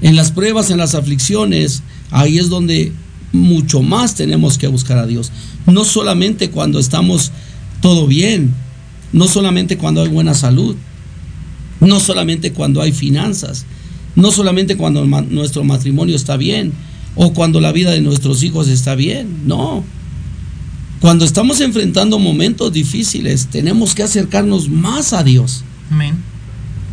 [0.00, 2.92] En las pruebas, en las aflicciones, ahí es donde
[3.32, 5.32] mucho más tenemos que buscar a Dios.
[5.66, 7.32] No solamente cuando estamos
[7.80, 8.52] todo bien,
[9.12, 10.76] no solamente cuando hay buena salud,
[11.80, 13.64] no solamente cuando hay finanzas,
[14.14, 16.72] no solamente cuando nuestro matrimonio está bien
[17.14, 19.84] o cuando la vida de nuestros hijos está bien, no.
[21.00, 25.64] Cuando estamos enfrentando momentos difíciles, tenemos que acercarnos más a Dios.
[25.90, 26.14] Amén.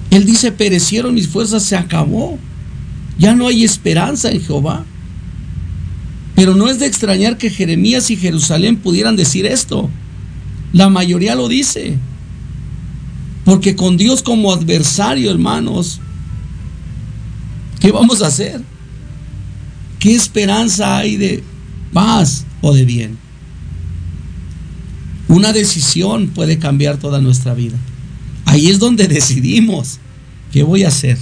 [0.09, 2.39] Él dice, perecieron mis fuerzas, se acabó.
[3.17, 4.83] Ya no hay esperanza en Jehová.
[6.35, 9.89] Pero no es de extrañar que Jeremías y Jerusalén pudieran decir esto.
[10.73, 11.97] La mayoría lo dice.
[13.45, 15.99] Porque con Dios como adversario, hermanos,
[17.79, 18.61] ¿qué vamos a hacer?
[19.99, 21.43] ¿Qué esperanza hay de
[21.93, 23.17] paz o de bien?
[25.27, 27.77] Una decisión puede cambiar toda nuestra vida.
[28.45, 29.99] Ahí es donde decidimos
[30.51, 31.17] qué voy a hacer.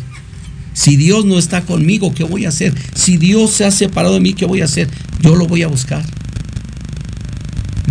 [0.74, 2.74] Si Dios no está conmigo, ¿qué voy a hacer?
[2.94, 4.88] Si Dios se ha separado de mí, ¿qué voy a hacer?
[5.22, 6.06] Yo lo voy a buscar.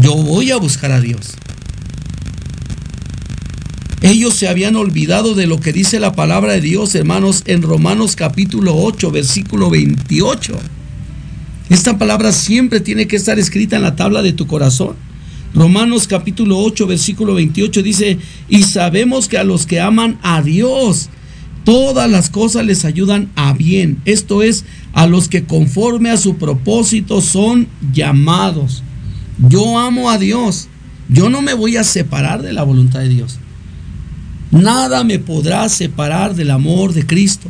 [0.01, 1.35] Yo voy a buscar a Dios.
[4.03, 8.15] Ellos se habían olvidado de lo que dice la palabra de Dios, hermanos, en Romanos
[8.15, 10.57] capítulo 8, versículo 28.
[11.69, 14.95] Esta palabra siempre tiene que estar escrita en la tabla de tu corazón.
[15.53, 21.09] Romanos capítulo 8, versículo 28 dice, y sabemos que a los que aman a Dios,
[21.65, 24.01] todas las cosas les ayudan a bien.
[24.05, 28.85] Esto es, a los que conforme a su propósito son llamados.
[29.49, 30.69] Yo amo a Dios.
[31.09, 33.39] Yo no me voy a separar de la voluntad de Dios.
[34.53, 37.49] Nada me podrá separar del amor de Cristo.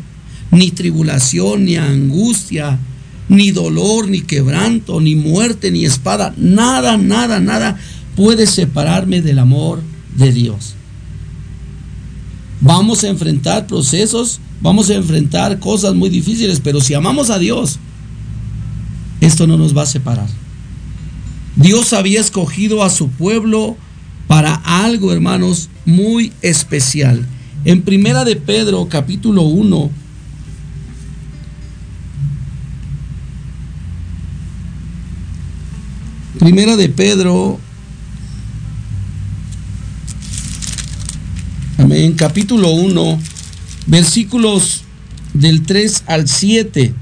[0.51, 2.79] Ni tribulación, ni angustia,
[3.29, 6.35] ni dolor, ni quebranto, ni muerte, ni espada.
[6.37, 7.79] Nada, nada, nada
[8.15, 9.83] puede separarme del amor
[10.17, 10.75] de Dios.
[12.61, 17.79] Vamos a enfrentar procesos, vamos a enfrentar cosas muy difíciles, pero si amamos a Dios,
[19.21, 20.29] esto no nos va a separar.
[21.57, 23.77] Dios había escogido a su pueblo
[24.27, 27.27] para algo, hermanos, muy especial.
[27.65, 29.91] En Primera de Pedro, capítulo 1,
[36.39, 37.59] Primera de Pedro,
[41.79, 43.19] amén, capítulo 1,
[43.87, 44.83] versículos
[45.33, 46.93] del 3 al 7.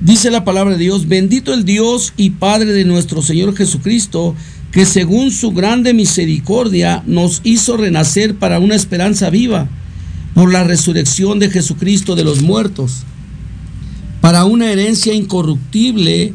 [0.00, 4.36] Dice la palabra de Dios, bendito el Dios y Padre de nuestro Señor Jesucristo,
[4.70, 9.68] que según su grande misericordia nos hizo renacer para una esperanza viva
[10.32, 13.02] por la resurrección de Jesucristo de los muertos,
[14.20, 16.34] para una herencia incorruptible,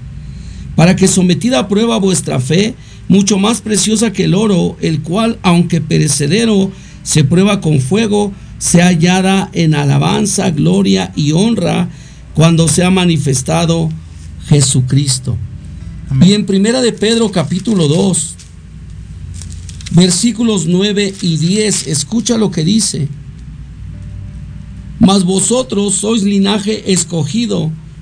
[0.75, 2.75] para que sometida a prueba vuestra fe,
[3.07, 6.71] mucho más preciosa que el oro, el cual, aunque perecedero,
[7.03, 11.89] se prueba con fuego, sea hallada en alabanza, gloria y honra
[12.33, 13.89] cuando sea manifestado
[14.47, 15.37] Jesucristo.
[16.21, 18.35] Y en Primera de Pedro capítulo 2,
[19.91, 23.07] versículos 9 y 10, escucha lo que dice.
[24.99, 27.71] Mas vosotros sois linaje escogido,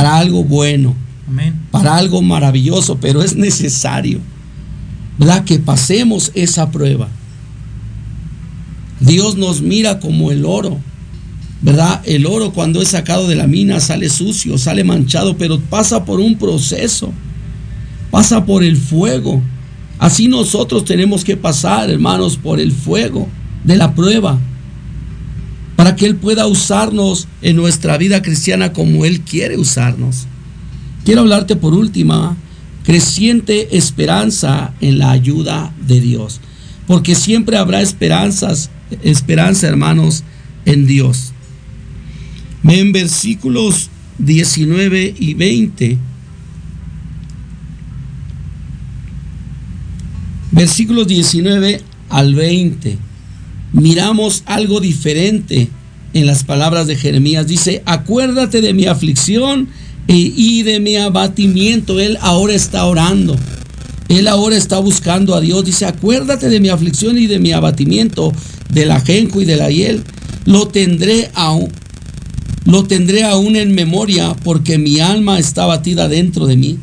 [0.00, 0.96] para algo bueno,
[1.70, 4.18] para algo maravilloso, pero es necesario,
[5.18, 5.44] ¿verdad?
[5.44, 7.06] Que pasemos esa prueba.
[8.98, 10.78] Dios nos mira como el oro,
[11.60, 12.00] ¿verdad?
[12.06, 16.18] El oro cuando es sacado de la mina sale sucio, sale manchado, pero pasa por
[16.18, 17.12] un proceso,
[18.10, 19.42] pasa por el fuego.
[19.98, 23.28] Así nosotros tenemos que pasar, hermanos, por el fuego
[23.64, 24.38] de la prueba,
[25.80, 30.26] para que Él pueda usarnos en nuestra vida cristiana como Él quiere usarnos.
[31.06, 32.36] Quiero hablarte por última,
[32.84, 36.42] creciente esperanza en la ayuda de Dios,
[36.86, 38.68] porque siempre habrá esperanzas,
[39.02, 40.22] esperanza, hermanos,
[40.66, 41.32] en Dios.
[42.62, 45.96] En versículos 19 y 20.
[50.50, 53.09] Versículos 19 al 20.
[53.72, 55.68] Miramos algo diferente
[56.12, 57.46] en las palabras de Jeremías.
[57.46, 59.68] Dice, acuérdate de mi aflicción
[60.06, 62.00] y de mi abatimiento.
[62.00, 63.36] Él ahora está orando.
[64.08, 65.64] Él ahora está buscando a Dios.
[65.64, 68.32] Dice, acuérdate de mi aflicción y de mi abatimiento,
[68.72, 70.02] del ajenco y de la hiel.
[70.46, 71.70] Lo tendré aún,
[72.64, 76.78] lo tendré aún en memoria porque mi alma está batida dentro de mí.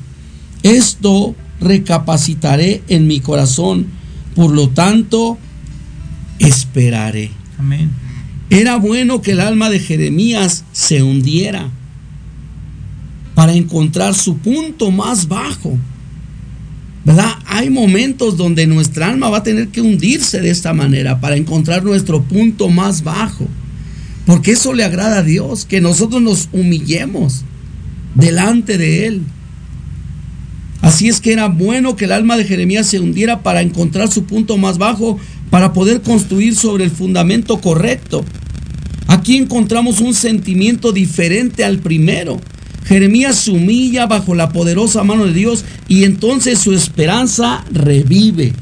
[0.64, 3.88] Esto recapacitaré en mi corazón,
[4.36, 5.38] por lo tanto,
[6.40, 7.32] esperaré.
[7.58, 7.90] Amén.
[8.50, 11.70] Era bueno que el alma de Jeremías se hundiera
[13.36, 15.78] para encontrar su punto más bajo.
[17.06, 17.36] ¿Verdad?
[17.46, 21.84] Hay momentos donde nuestra alma va a tener que hundirse de esta manera para encontrar
[21.84, 23.48] nuestro punto más bajo.
[24.26, 27.44] Porque eso le agrada a Dios, que nosotros nos humillemos
[28.16, 29.22] delante de Él.
[30.82, 34.26] Así es que era bueno que el alma de Jeremías se hundiera para encontrar su
[34.26, 35.20] punto más bajo,
[35.50, 38.24] para poder construir sobre el fundamento correcto.
[39.08, 42.40] Aquí encontramos un sentimiento diferente al primero.
[42.86, 48.54] Jeremías se humilla bajo la poderosa mano de Dios y entonces su esperanza revive.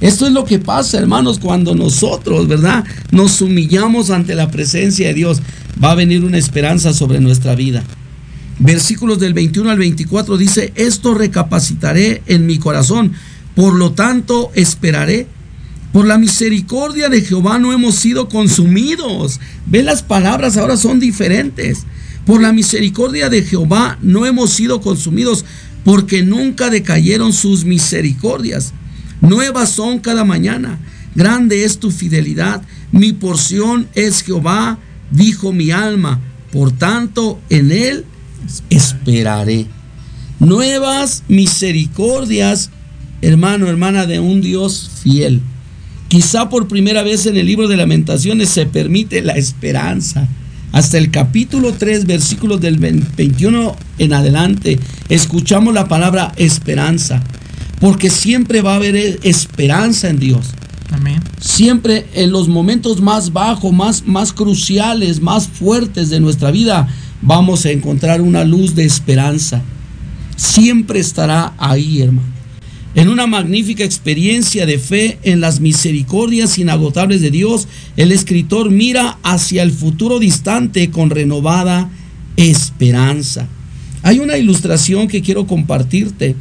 [0.00, 2.84] Esto es lo que pasa, hermanos, cuando nosotros, ¿verdad?
[3.10, 5.42] Nos humillamos ante la presencia de Dios.
[5.82, 7.84] Va a venir una esperanza sobre nuestra vida.
[8.60, 13.12] Versículos del 21 al 24 dice, esto recapacitaré en mi corazón,
[13.54, 15.26] por lo tanto esperaré.
[15.94, 19.40] Por la misericordia de Jehová no hemos sido consumidos.
[19.66, 21.84] Ve las palabras ahora son diferentes.
[22.26, 25.44] Por la misericordia de Jehová no hemos sido consumidos
[25.82, 28.72] porque nunca decayeron sus misericordias.
[29.22, 30.78] Nuevas son cada mañana.
[31.14, 32.62] Grande es tu fidelidad.
[32.92, 34.78] Mi porción es Jehová,
[35.10, 36.20] dijo mi alma.
[36.52, 38.04] Por tanto, en él
[38.70, 39.66] esperaré.
[40.38, 42.70] Nuevas misericordias,
[43.20, 45.42] hermano, hermana, de un Dios fiel.
[46.08, 50.26] Quizá por primera vez en el libro de lamentaciones se permite la esperanza.
[50.72, 54.78] Hasta el capítulo 3, versículos del 21 en adelante,
[55.08, 57.22] escuchamos la palabra esperanza.
[57.80, 60.46] Porque siempre va a haber esperanza en Dios.
[60.92, 61.20] Amén.
[61.40, 66.88] Siempre en los momentos más bajos, más, más cruciales, más fuertes de nuestra vida,
[67.22, 69.62] vamos a encontrar una luz de esperanza.
[70.36, 72.40] Siempre estará ahí, hermano.
[72.94, 79.18] En una magnífica experiencia de fe en las misericordias inagotables de Dios, el escritor mira
[79.22, 81.88] hacia el futuro distante con renovada
[82.36, 83.46] esperanza.
[84.02, 86.34] Hay una ilustración que quiero compartirte.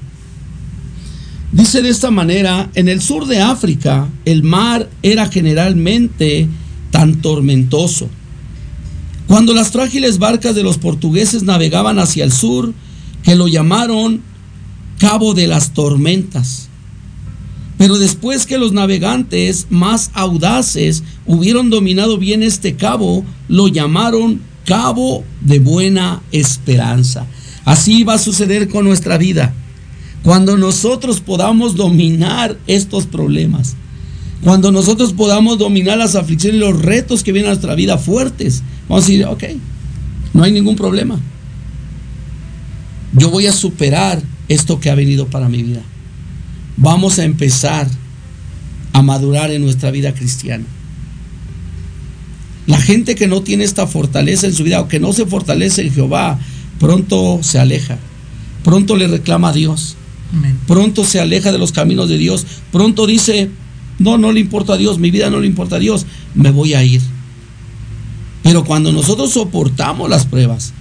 [1.51, 6.47] Dice de esta manera, en el sur de África el mar era generalmente
[6.89, 8.09] tan tormentoso.
[9.29, 12.73] Cuando las frágiles barcas de los portugueses navegaban hacia el sur,
[13.21, 14.23] que lo llamaron
[14.97, 16.67] Cabo de las Tormentas.
[17.77, 25.23] Pero después que los navegantes más audaces hubieron dominado bien este cabo, lo llamaron Cabo
[25.41, 27.27] de Buena Esperanza.
[27.65, 29.53] Así va a suceder con nuestra vida.
[30.23, 33.75] Cuando nosotros podamos dominar estos problemas,
[34.43, 38.63] cuando nosotros podamos dominar las aflicciones y los retos que vienen a nuestra vida fuertes,
[38.87, 39.43] vamos a decir, ok,
[40.33, 41.19] no hay ningún problema.
[43.13, 45.81] Yo voy a superar esto que ha venido para mi vida.
[46.77, 47.87] Vamos a empezar
[48.93, 50.65] a madurar en nuestra vida cristiana.
[52.65, 55.81] La gente que no tiene esta fortaleza en su vida o que no se fortalece
[55.81, 56.39] en Jehová,
[56.79, 57.97] pronto se aleja,
[58.63, 59.95] pronto le reclama a Dios,
[60.31, 60.57] Amén.
[60.67, 63.49] pronto se aleja de los caminos de Dios, pronto dice,
[63.99, 66.73] no, no le importa a Dios, mi vida no le importa a Dios, me voy
[66.73, 67.01] a ir.
[68.43, 70.73] Pero cuando nosotros soportamos las pruebas,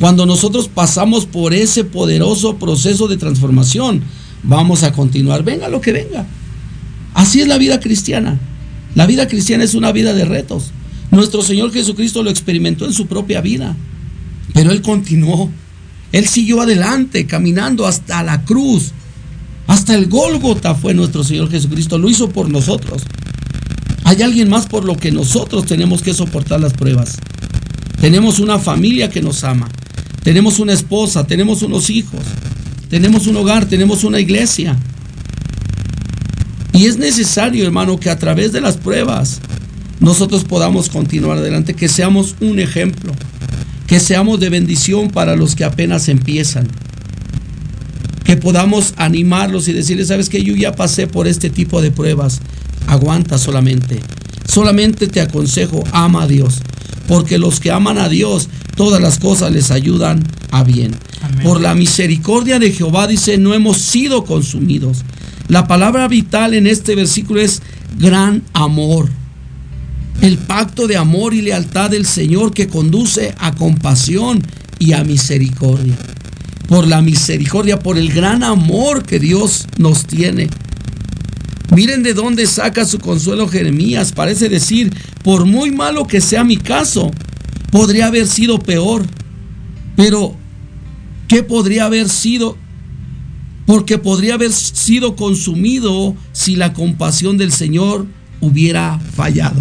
[0.00, 4.02] cuando nosotros pasamos por ese poderoso proceso de transformación,
[4.42, 6.26] vamos a continuar, venga lo que venga.
[7.14, 8.40] Así es la vida cristiana.
[8.94, 10.72] La vida cristiana es una vida de retos.
[11.10, 13.76] Nuestro Señor Jesucristo lo experimentó en su propia vida,
[14.52, 15.50] pero Él continuó.
[16.10, 18.92] Él siguió adelante, caminando hasta la cruz.
[19.66, 21.98] Hasta el Gólgota fue nuestro Señor Jesucristo.
[21.98, 23.02] Lo hizo por nosotros.
[24.04, 27.16] Hay alguien más por lo que nosotros tenemos que soportar las pruebas.
[28.00, 29.68] Tenemos una familia que nos ama.
[30.24, 32.22] Tenemos una esposa, tenemos unos hijos,
[32.88, 34.74] tenemos un hogar, tenemos una iglesia.
[36.72, 39.40] Y es necesario, hermano, que a través de las pruebas
[40.00, 43.12] nosotros podamos continuar adelante, que seamos un ejemplo,
[43.86, 46.68] que seamos de bendición para los que apenas empiezan.
[48.34, 52.40] Que podamos animarlos y decirles, sabes que yo ya pasé por este tipo de pruebas,
[52.88, 54.00] aguanta solamente.
[54.48, 56.60] Solamente te aconsejo, ama a Dios,
[57.06, 60.96] porque los que aman a Dios, todas las cosas les ayudan a bien.
[61.22, 61.44] Amén.
[61.44, 65.04] Por la misericordia de Jehová dice, no hemos sido consumidos.
[65.46, 67.62] La palabra vital en este versículo es
[68.00, 69.10] gran amor.
[70.22, 74.42] El pacto de amor y lealtad del Señor que conduce a compasión
[74.80, 75.96] y a misericordia.
[76.68, 80.48] Por la misericordia, por el gran amor que Dios nos tiene.
[81.74, 84.12] Miren de dónde saca su consuelo Jeremías.
[84.12, 87.10] Parece decir, por muy malo que sea mi caso,
[87.70, 89.04] podría haber sido peor.
[89.96, 90.36] Pero,
[91.26, 92.56] ¿qué podría haber sido?
[93.66, 98.06] Porque podría haber sido consumido si la compasión del Señor
[98.40, 99.60] hubiera fallado.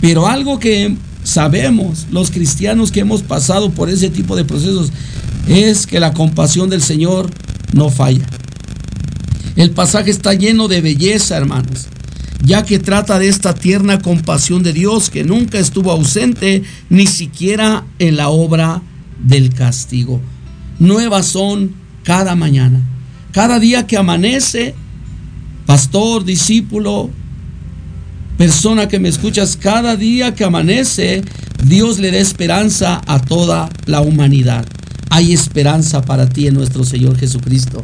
[0.00, 4.92] Pero algo que sabemos los cristianos que hemos pasado por ese tipo de procesos
[5.48, 7.30] es que la compasión del Señor
[7.72, 8.26] no falla.
[9.56, 11.88] El pasaje está lleno de belleza, hermanos,
[12.44, 17.84] ya que trata de esta tierna compasión de Dios que nunca estuvo ausente ni siquiera
[17.98, 18.82] en la obra
[19.24, 20.20] del castigo.
[20.78, 21.74] Nuevas son
[22.04, 22.80] cada mañana.
[23.32, 24.74] Cada día que amanece,
[25.66, 27.10] pastor, discípulo,
[28.36, 31.22] persona que me escuchas, cada día que amanece,
[31.64, 34.64] Dios le da esperanza a toda la humanidad.
[35.10, 37.82] Hay esperanza para ti en nuestro Señor Jesucristo.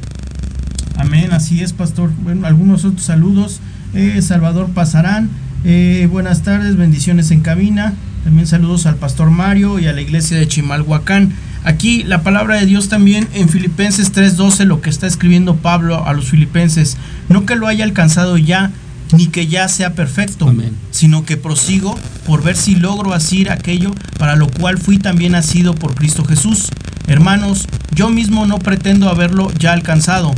[0.96, 2.10] Amén, así es, pastor.
[2.22, 3.60] Bueno, algunos otros saludos.
[3.94, 5.28] Eh, Salvador Pasarán,
[5.64, 7.94] eh, buenas tardes, bendiciones en cabina.
[8.24, 11.32] También saludos al pastor Mario y a la iglesia de Chimalhuacán.
[11.64, 16.12] Aquí la palabra de Dios también en Filipenses 3:12, lo que está escribiendo Pablo a
[16.12, 16.96] los filipenses.
[17.28, 18.70] No que lo haya alcanzado ya,
[19.16, 20.52] ni que ya sea perfecto,
[20.90, 25.74] sino que prosigo por ver si logro asir aquello para lo cual fui también asido
[25.74, 26.68] por Cristo Jesús.
[27.06, 30.34] Hermanos, yo mismo no pretendo haberlo ya alcanzado,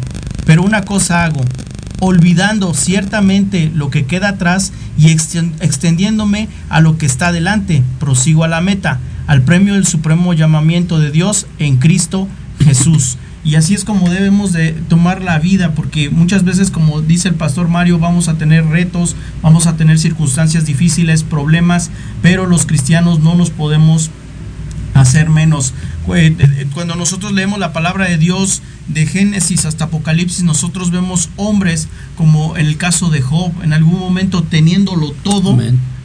[0.47, 1.45] pero una cosa hago,
[2.01, 8.45] olvidando ciertamente lo que queda atrás y exten- extendiéndome a lo que está delante, prosigo
[8.45, 12.29] a la meta, al premio del supremo llamamiento de Dios en Cristo
[12.65, 13.17] Jesús.
[13.45, 17.37] Y así es como debemos de tomar la vida, porque muchas veces, como dice el
[17.37, 21.91] pastor Mario, vamos a tener retos, vamos a tener circunstancias difíciles, problemas,
[22.23, 24.11] pero los cristianos no nos podemos
[24.95, 25.75] hacer menos.
[26.15, 31.31] Eh, eh, Cuando nosotros leemos la palabra de Dios de Génesis hasta Apocalipsis, nosotros vemos
[31.37, 35.59] hombres como en el caso de Job, en algún momento teniéndolo todo,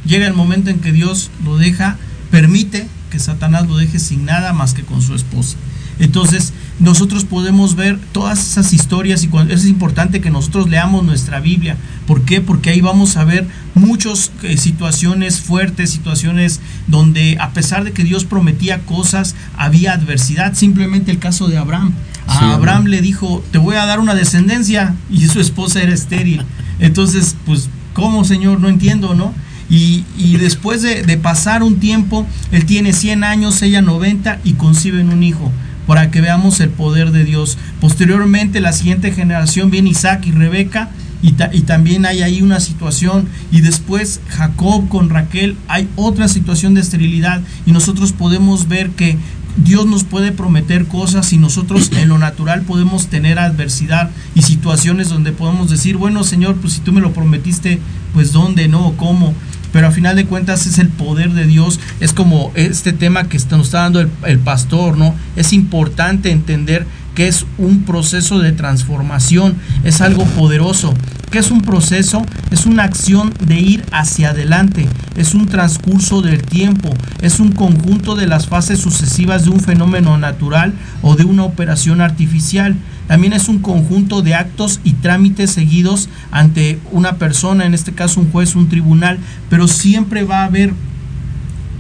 [0.06, 1.98] llega el momento en que Dios lo deja,
[2.32, 5.58] permite que Satanás lo deje sin nada más que con su esposa.
[6.00, 11.40] Entonces, nosotros podemos ver todas esas historias y cuando, es importante que nosotros leamos nuestra
[11.40, 11.78] Biblia.
[12.08, 12.42] ¿Por qué?
[12.42, 18.26] Porque ahí vamos a ver muchas situaciones fuertes, situaciones donde a pesar de que Dios
[18.26, 20.56] prometía cosas, había adversidad.
[20.56, 21.94] Simplemente el caso de Abraham.
[22.26, 25.94] A Sí, Abraham le dijo, te voy a dar una descendencia y su esposa era
[25.94, 26.44] estéril.
[26.80, 28.60] Entonces, pues, ¿cómo, Señor?
[28.60, 29.36] No entiendo, ¿no?
[29.70, 34.54] Y, y después de, de pasar un tiempo, él tiene 100 años, ella 90 y
[34.54, 35.52] conciben un hijo
[35.88, 37.58] para que veamos el poder de Dios.
[37.80, 40.90] Posteriormente, la siguiente generación viene Isaac y Rebeca
[41.22, 43.28] y, y también hay ahí una situación.
[43.52, 49.18] Y después Jacob con Raquel hay otra situación de esterilidad y nosotros podemos ver que
[49.58, 55.10] Dios nos puede prometer cosas y nosotros en lo natural podemos tener adversidad y situaciones
[55.10, 57.80] donde podemos decir, bueno Señor, pues si tú me lo prometiste,
[58.14, 59.34] pues dónde, no, cómo.
[59.72, 63.38] Pero a final de cuentas es el poder de Dios, es como este tema que
[63.52, 65.16] nos está dando el, el pastor, ¿no?
[65.36, 70.94] Es importante entender que es un proceso de transformación, es algo poderoso.
[71.30, 72.26] ¿Qué es un proceso?
[72.52, 76.90] Es una acción de ir hacia adelante, es un transcurso del tiempo,
[77.22, 82.02] es un conjunto de las fases sucesivas de un fenómeno natural o de una operación
[82.02, 82.76] artificial.
[83.08, 88.20] También es un conjunto de actos y trámites seguidos ante una persona, en este caso
[88.20, 90.74] un juez, un tribunal, pero siempre va a haber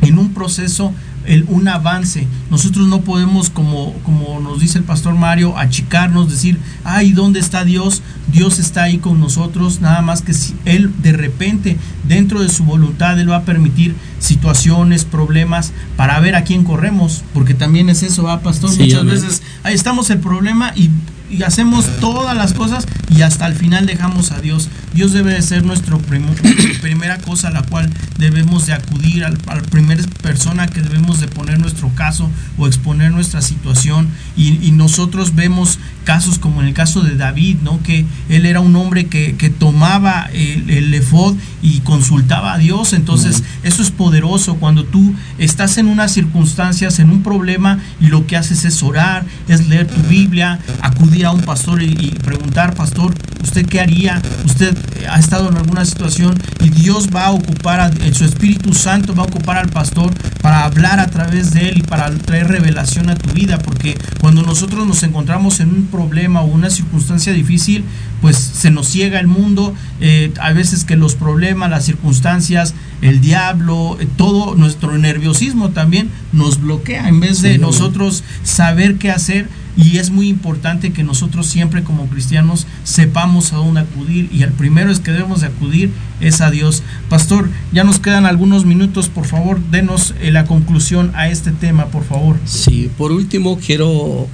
[0.02, 0.94] en un proceso
[1.26, 2.28] el, un avance.
[2.50, 7.64] Nosotros no podemos, como, como nos dice el pastor Mario, achicarnos, decir, ay, ¿dónde está
[7.64, 8.02] Dios?
[8.32, 12.64] Dios está ahí con nosotros, nada más que si Él de repente, dentro de su
[12.64, 18.04] voluntad, Él va a permitir situaciones, problemas, para ver a quién corremos, porque también es
[18.04, 18.72] eso, ¿va, pastor?
[18.72, 20.90] Sí, Muchas veces ahí estamos el problema y,
[21.32, 24.70] y hacemos todas las cosas y hasta el final dejamos a Dios.
[24.94, 25.98] Dios debe de ser nuestra
[26.82, 31.28] primera cosa a la cual debemos de acudir, a la primera persona que debemos de
[31.28, 34.10] poner nuestro caso o exponer nuestra situación.
[34.36, 37.82] Y, y nosotros vemos casos como en el caso de David, ¿no?
[37.84, 42.94] Que él era un hombre que, que tomaba el, el efod y consultaba a Dios.
[42.94, 48.26] Entonces, eso es poderoso cuando tú estás en unas circunstancias, en un problema, y lo
[48.26, 52.74] que haces es orar, es leer tu Biblia, acudir a un pastor y, y preguntar,
[52.74, 53.14] pastor,
[53.44, 54.22] ¿usted qué haría?
[54.46, 54.76] ¿Usted
[55.10, 56.40] ha estado en alguna situación?
[56.62, 60.64] Y Dios va a ocupar, a, su Espíritu Santo va a ocupar al pastor para
[60.64, 64.88] hablar a través de él y para traer revelación a tu vida, porque cuando nosotros
[64.88, 67.84] nos encontramos en un problema o una circunstancia difícil,
[68.22, 73.20] pues se nos ciega el mundo, eh, a veces que los problemas, las circunstancias, el
[73.20, 79.12] diablo, eh, todo nuestro nerviosismo también nos bloquea en vez de Sí, nosotros saber qué
[79.12, 84.44] hacer y es muy importante que nosotros siempre como cristianos sepamos a dónde acudir y
[84.44, 86.84] el primero es que debemos de acudir es a Dios.
[87.10, 91.88] Pastor, ya nos quedan algunos minutos, por favor, denos eh, la conclusión a este tema,
[91.88, 92.38] por favor.
[92.46, 94.28] Sí, por último quiero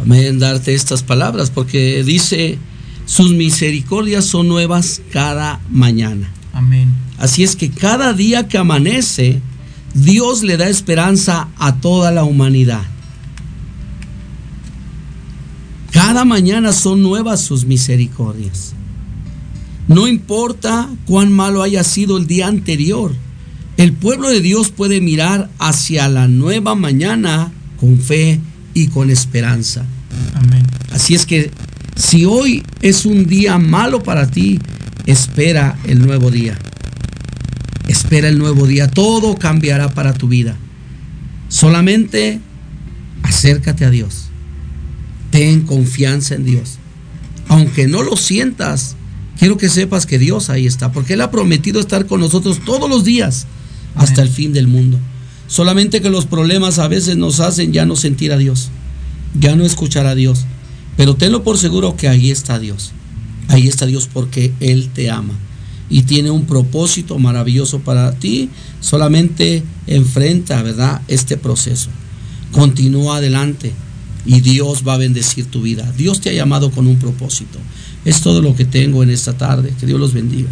[0.00, 2.58] amén, darte estas palabras porque dice,
[3.06, 6.30] sus misericordias son nuevas cada mañana.
[6.52, 6.88] Amén.
[7.18, 9.40] Así es que cada día que amanece,
[9.94, 12.82] Dios le da esperanza a toda la humanidad.
[16.08, 18.72] Cada mañana son nuevas sus misericordias.
[19.88, 23.14] No importa cuán malo haya sido el día anterior,
[23.76, 28.40] el pueblo de Dios puede mirar hacia la nueva mañana con fe
[28.72, 29.84] y con esperanza.
[30.34, 30.66] Amén.
[30.92, 31.50] Así es que
[31.94, 34.58] si hoy es un día malo para ti,
[35.04, 36.56] espera el nuevo día.
[37.86, 38.90] Espera el nuevo día.
[38.90, 40.56] Todo cambiará para tu vida.
[41.50, 42.40] Solamente
[43.24, 44.27] acércate a Dios.
[45.38, 46.78] Ten confianza en Dios.
[47.46, 48.96] Aunque no lo sientas,
[49.38, 52.90] quiero que sepas que Dios ahí está, porque Él ha prometido estar con nosotros todos
[52.90, 53.46] los días
[53.94, 54.98] hasta el fin del mundo.
[55.46, 58.70] Solamente que los problemas a veces nos hacen ya no sentir a Dios,
[59.38, 60.44] ya no escuchar a Dios.
[60.96, 62.90] Pero tenlo por seguro que ahí está Dios.
[63.46, 65.34] Ahí está Dios porque Él te ama.
[65.88, 68.50] y tiene un propósito maravilloso para ti.
[68.80, 71.90] Solamente enfrenta, ¿verdad?, este proceso.
[72.50, 73.72] Continúa adelante
[74.28, 75.90] y Dios va a bendecir tu vida.
[75.96, 77.58] Dios te ha llamado con un propósito.
[78.04, 79.72] Es todo lo que tengo en esta tarde.
[79.80, 80.50] Que Dios los bendiga.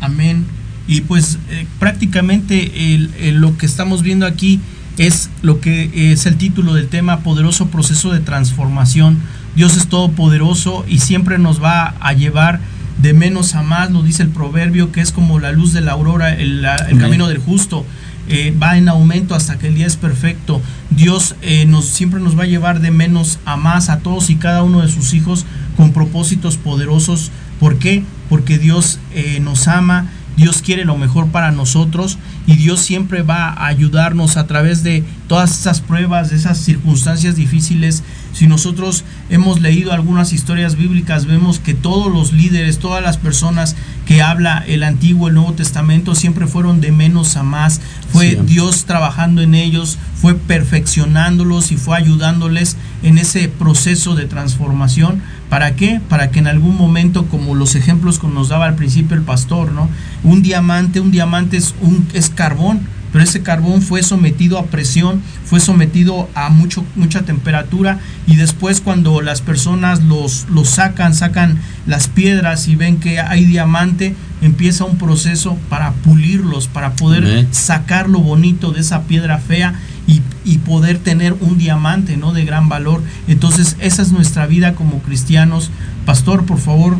[0.00, 0.44] Amén.
[0.88, 4.58] Y pues eh, prácticamente el- el- lo que estamos viendo aquí
[4.98, 9.18] es lo que es el título del tema, poderoso proceso de transformación.
[9.54, 12.60] Dios es todopoderoso y siempre nos va a llevar
[13.02, 15.92] de menos a más, nos dice el proverbio, que es como la luz de la
[15.92, 16.66] aurora, el,
[16.98, 17.84] camino del justo.
[18.28, 20.60] Eh, va en aumento hasta que el día es perfecto.
[20.90, 24.36] Dios eh, nos, siempre nos va a llevar de menos a más a todos y
[24.36, 25.46] cada uno de sus hijos
[25.76, 27.30] con propósitos poderosos.
[27.58, 28.04] ¿Por qué?
[28.28, 33.50] Porque Dios eh, nos ama, Dios quiere lo mejor para nosotros y Dios siempre va
[33.50, 38.02] a ayudarnos a través de todas esas pruebas, de esas circunstancias difíciles.
[38.32, 43.76] Si nosotros hemos leído algunas historias bíblicas, vemos que todos los líderes, todas las personas
[44.06, 47.80] que habla el Antiguo, el Nuevo Testamento, siempre fueron de menos a más.
[48.12, 48.38] Fue Sí.
[48.44, 55.22] Dios trabajando en ellos, fue perfeccionándolos y fue ayudándoles en ese proceso de transformación.
[55.48, 56.00] ¿Para qué?
[56.08, 59.72] Para que en algún momento, como los ejemplos que nos daba al principio el pastor,
[59.72, 59.88] ¿no?
[60.22, 62.80] Un diamante, un diamante es, un, es carbón,
[63.12, 68.80] pero ese carbón fue sometido a presión, fue sometido a mucho, mucha temperatura y después
[68.80, 74.84] cuando las personas los, los sacan, sacan las piedras y ven que hay diamante, empieza
[74.84, 77.48] un proceso para pulirlos, para poder Amén.
[77.50, 82.32] sacar lo bonito de esa piedra fea y, y poder tener un diamante ¿no?
[82.32, 83.02] de gran valor.
[83.28, 85.70] Entonces esa es nuestra vida como cristianos.
[86.06, 86.98] Pastor, por favor,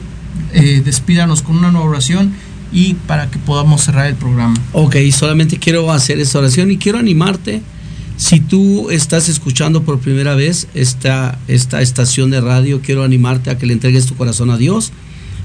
[0.53, 2.33] eh, despídanos con una nueva oración
[2.73, 4.55] y para que podamos cerrar el programa.
[4.73, 7.63] Ok, solamente quiero hacer esta oración y quiero animarte.
[8.17, 13.59] Si tú estás escuchando por primera vez esta, esta estación de radio, quiero animarte a
[13.59, 14.93] que le entregues tu corazón a Dios,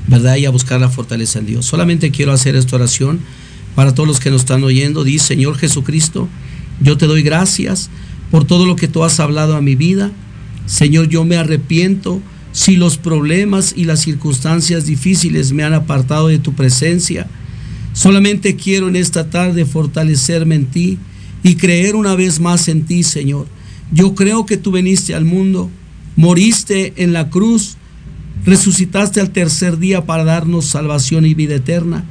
[0.08, 0.36] ¿verdad?
[0.38, 1.66] Y a buscar la fortaleza en Dios.
[1.66, 3.20] Solamente quiero hacer esta oración
[3.76, 5.04] para todos los que nos están oyendo.
[5.04, 6.28] Dice, Señor Jesucristo,
[6.82, 7.90] yo te doy gracias
[8.32, 10.12] por todo lo que tú has hablado a mi vida.
[10.66, 16.40] Señor, yo me arrepiento si los problemas y las circunstancias difíciles me han apartado de
[16.40, 17.28] tu presencia.
[17.94, 20.98] Solamente quiero en esta tarde fortalecerme en ti
[21.44, 23.48] y creer una vez más en ti, Señor.
[23.92, 25.70] Yo creo que tú viniste al mundo,
[26.16, 27.78] moriste en la cruz,
[28.46, 32.04] resucitaste al tercer día para darnos salvación y vida eterna.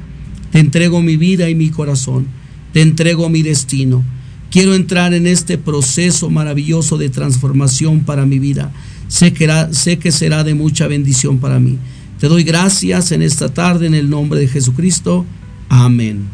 [0.51, 2.27] Te entrego mi vida y mi corazón,
[2.73, 4.03] te entrego mi destino.
[4.51, 8.71] Quiero entrar en este proceso maravilloso de transformación para mi vida.
[9.07, 11.77] Sé que, será de mucha bendición para mí.
[12.19, 15.25] Te doy gracias en esta tarde en el nombre de Jesucristo.
[15.69, 16.25] Amén.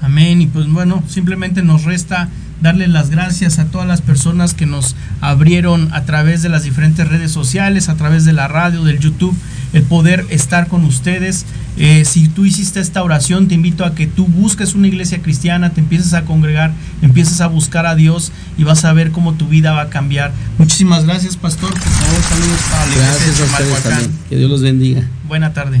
[0.00, 0.40] Amén.
[0.42, 2.30] Y pues bueno, simplemente nos resta
[2.60, 7.08] darle las gracias a todas las personas que nos abrieron a través de las diferentes
[7.08, 9.36] redes sociales, a través de la radio, del YouTube,
[9.72, 11.46] el poder estar con ustedes.
[11.76, 15.70] Eh, si tú hiciste esta oración, te invito a que tú busques una iglesia cristiana,
[15.70, 19.48] te empieces a congregar, empieces a buscar a Dios y vas a ver cómo tu
[19.48, 20.32] vida va a cambiar.
[20.58, 21.70] Muchísimas gracias, pastor.
[21.70, 24.10] Por favor, saludos a la iglesia Gracias de a ustedes.
[24.28, 25.08] Que Dios los bendiga.
[25.26, 25.80] Buena tarde.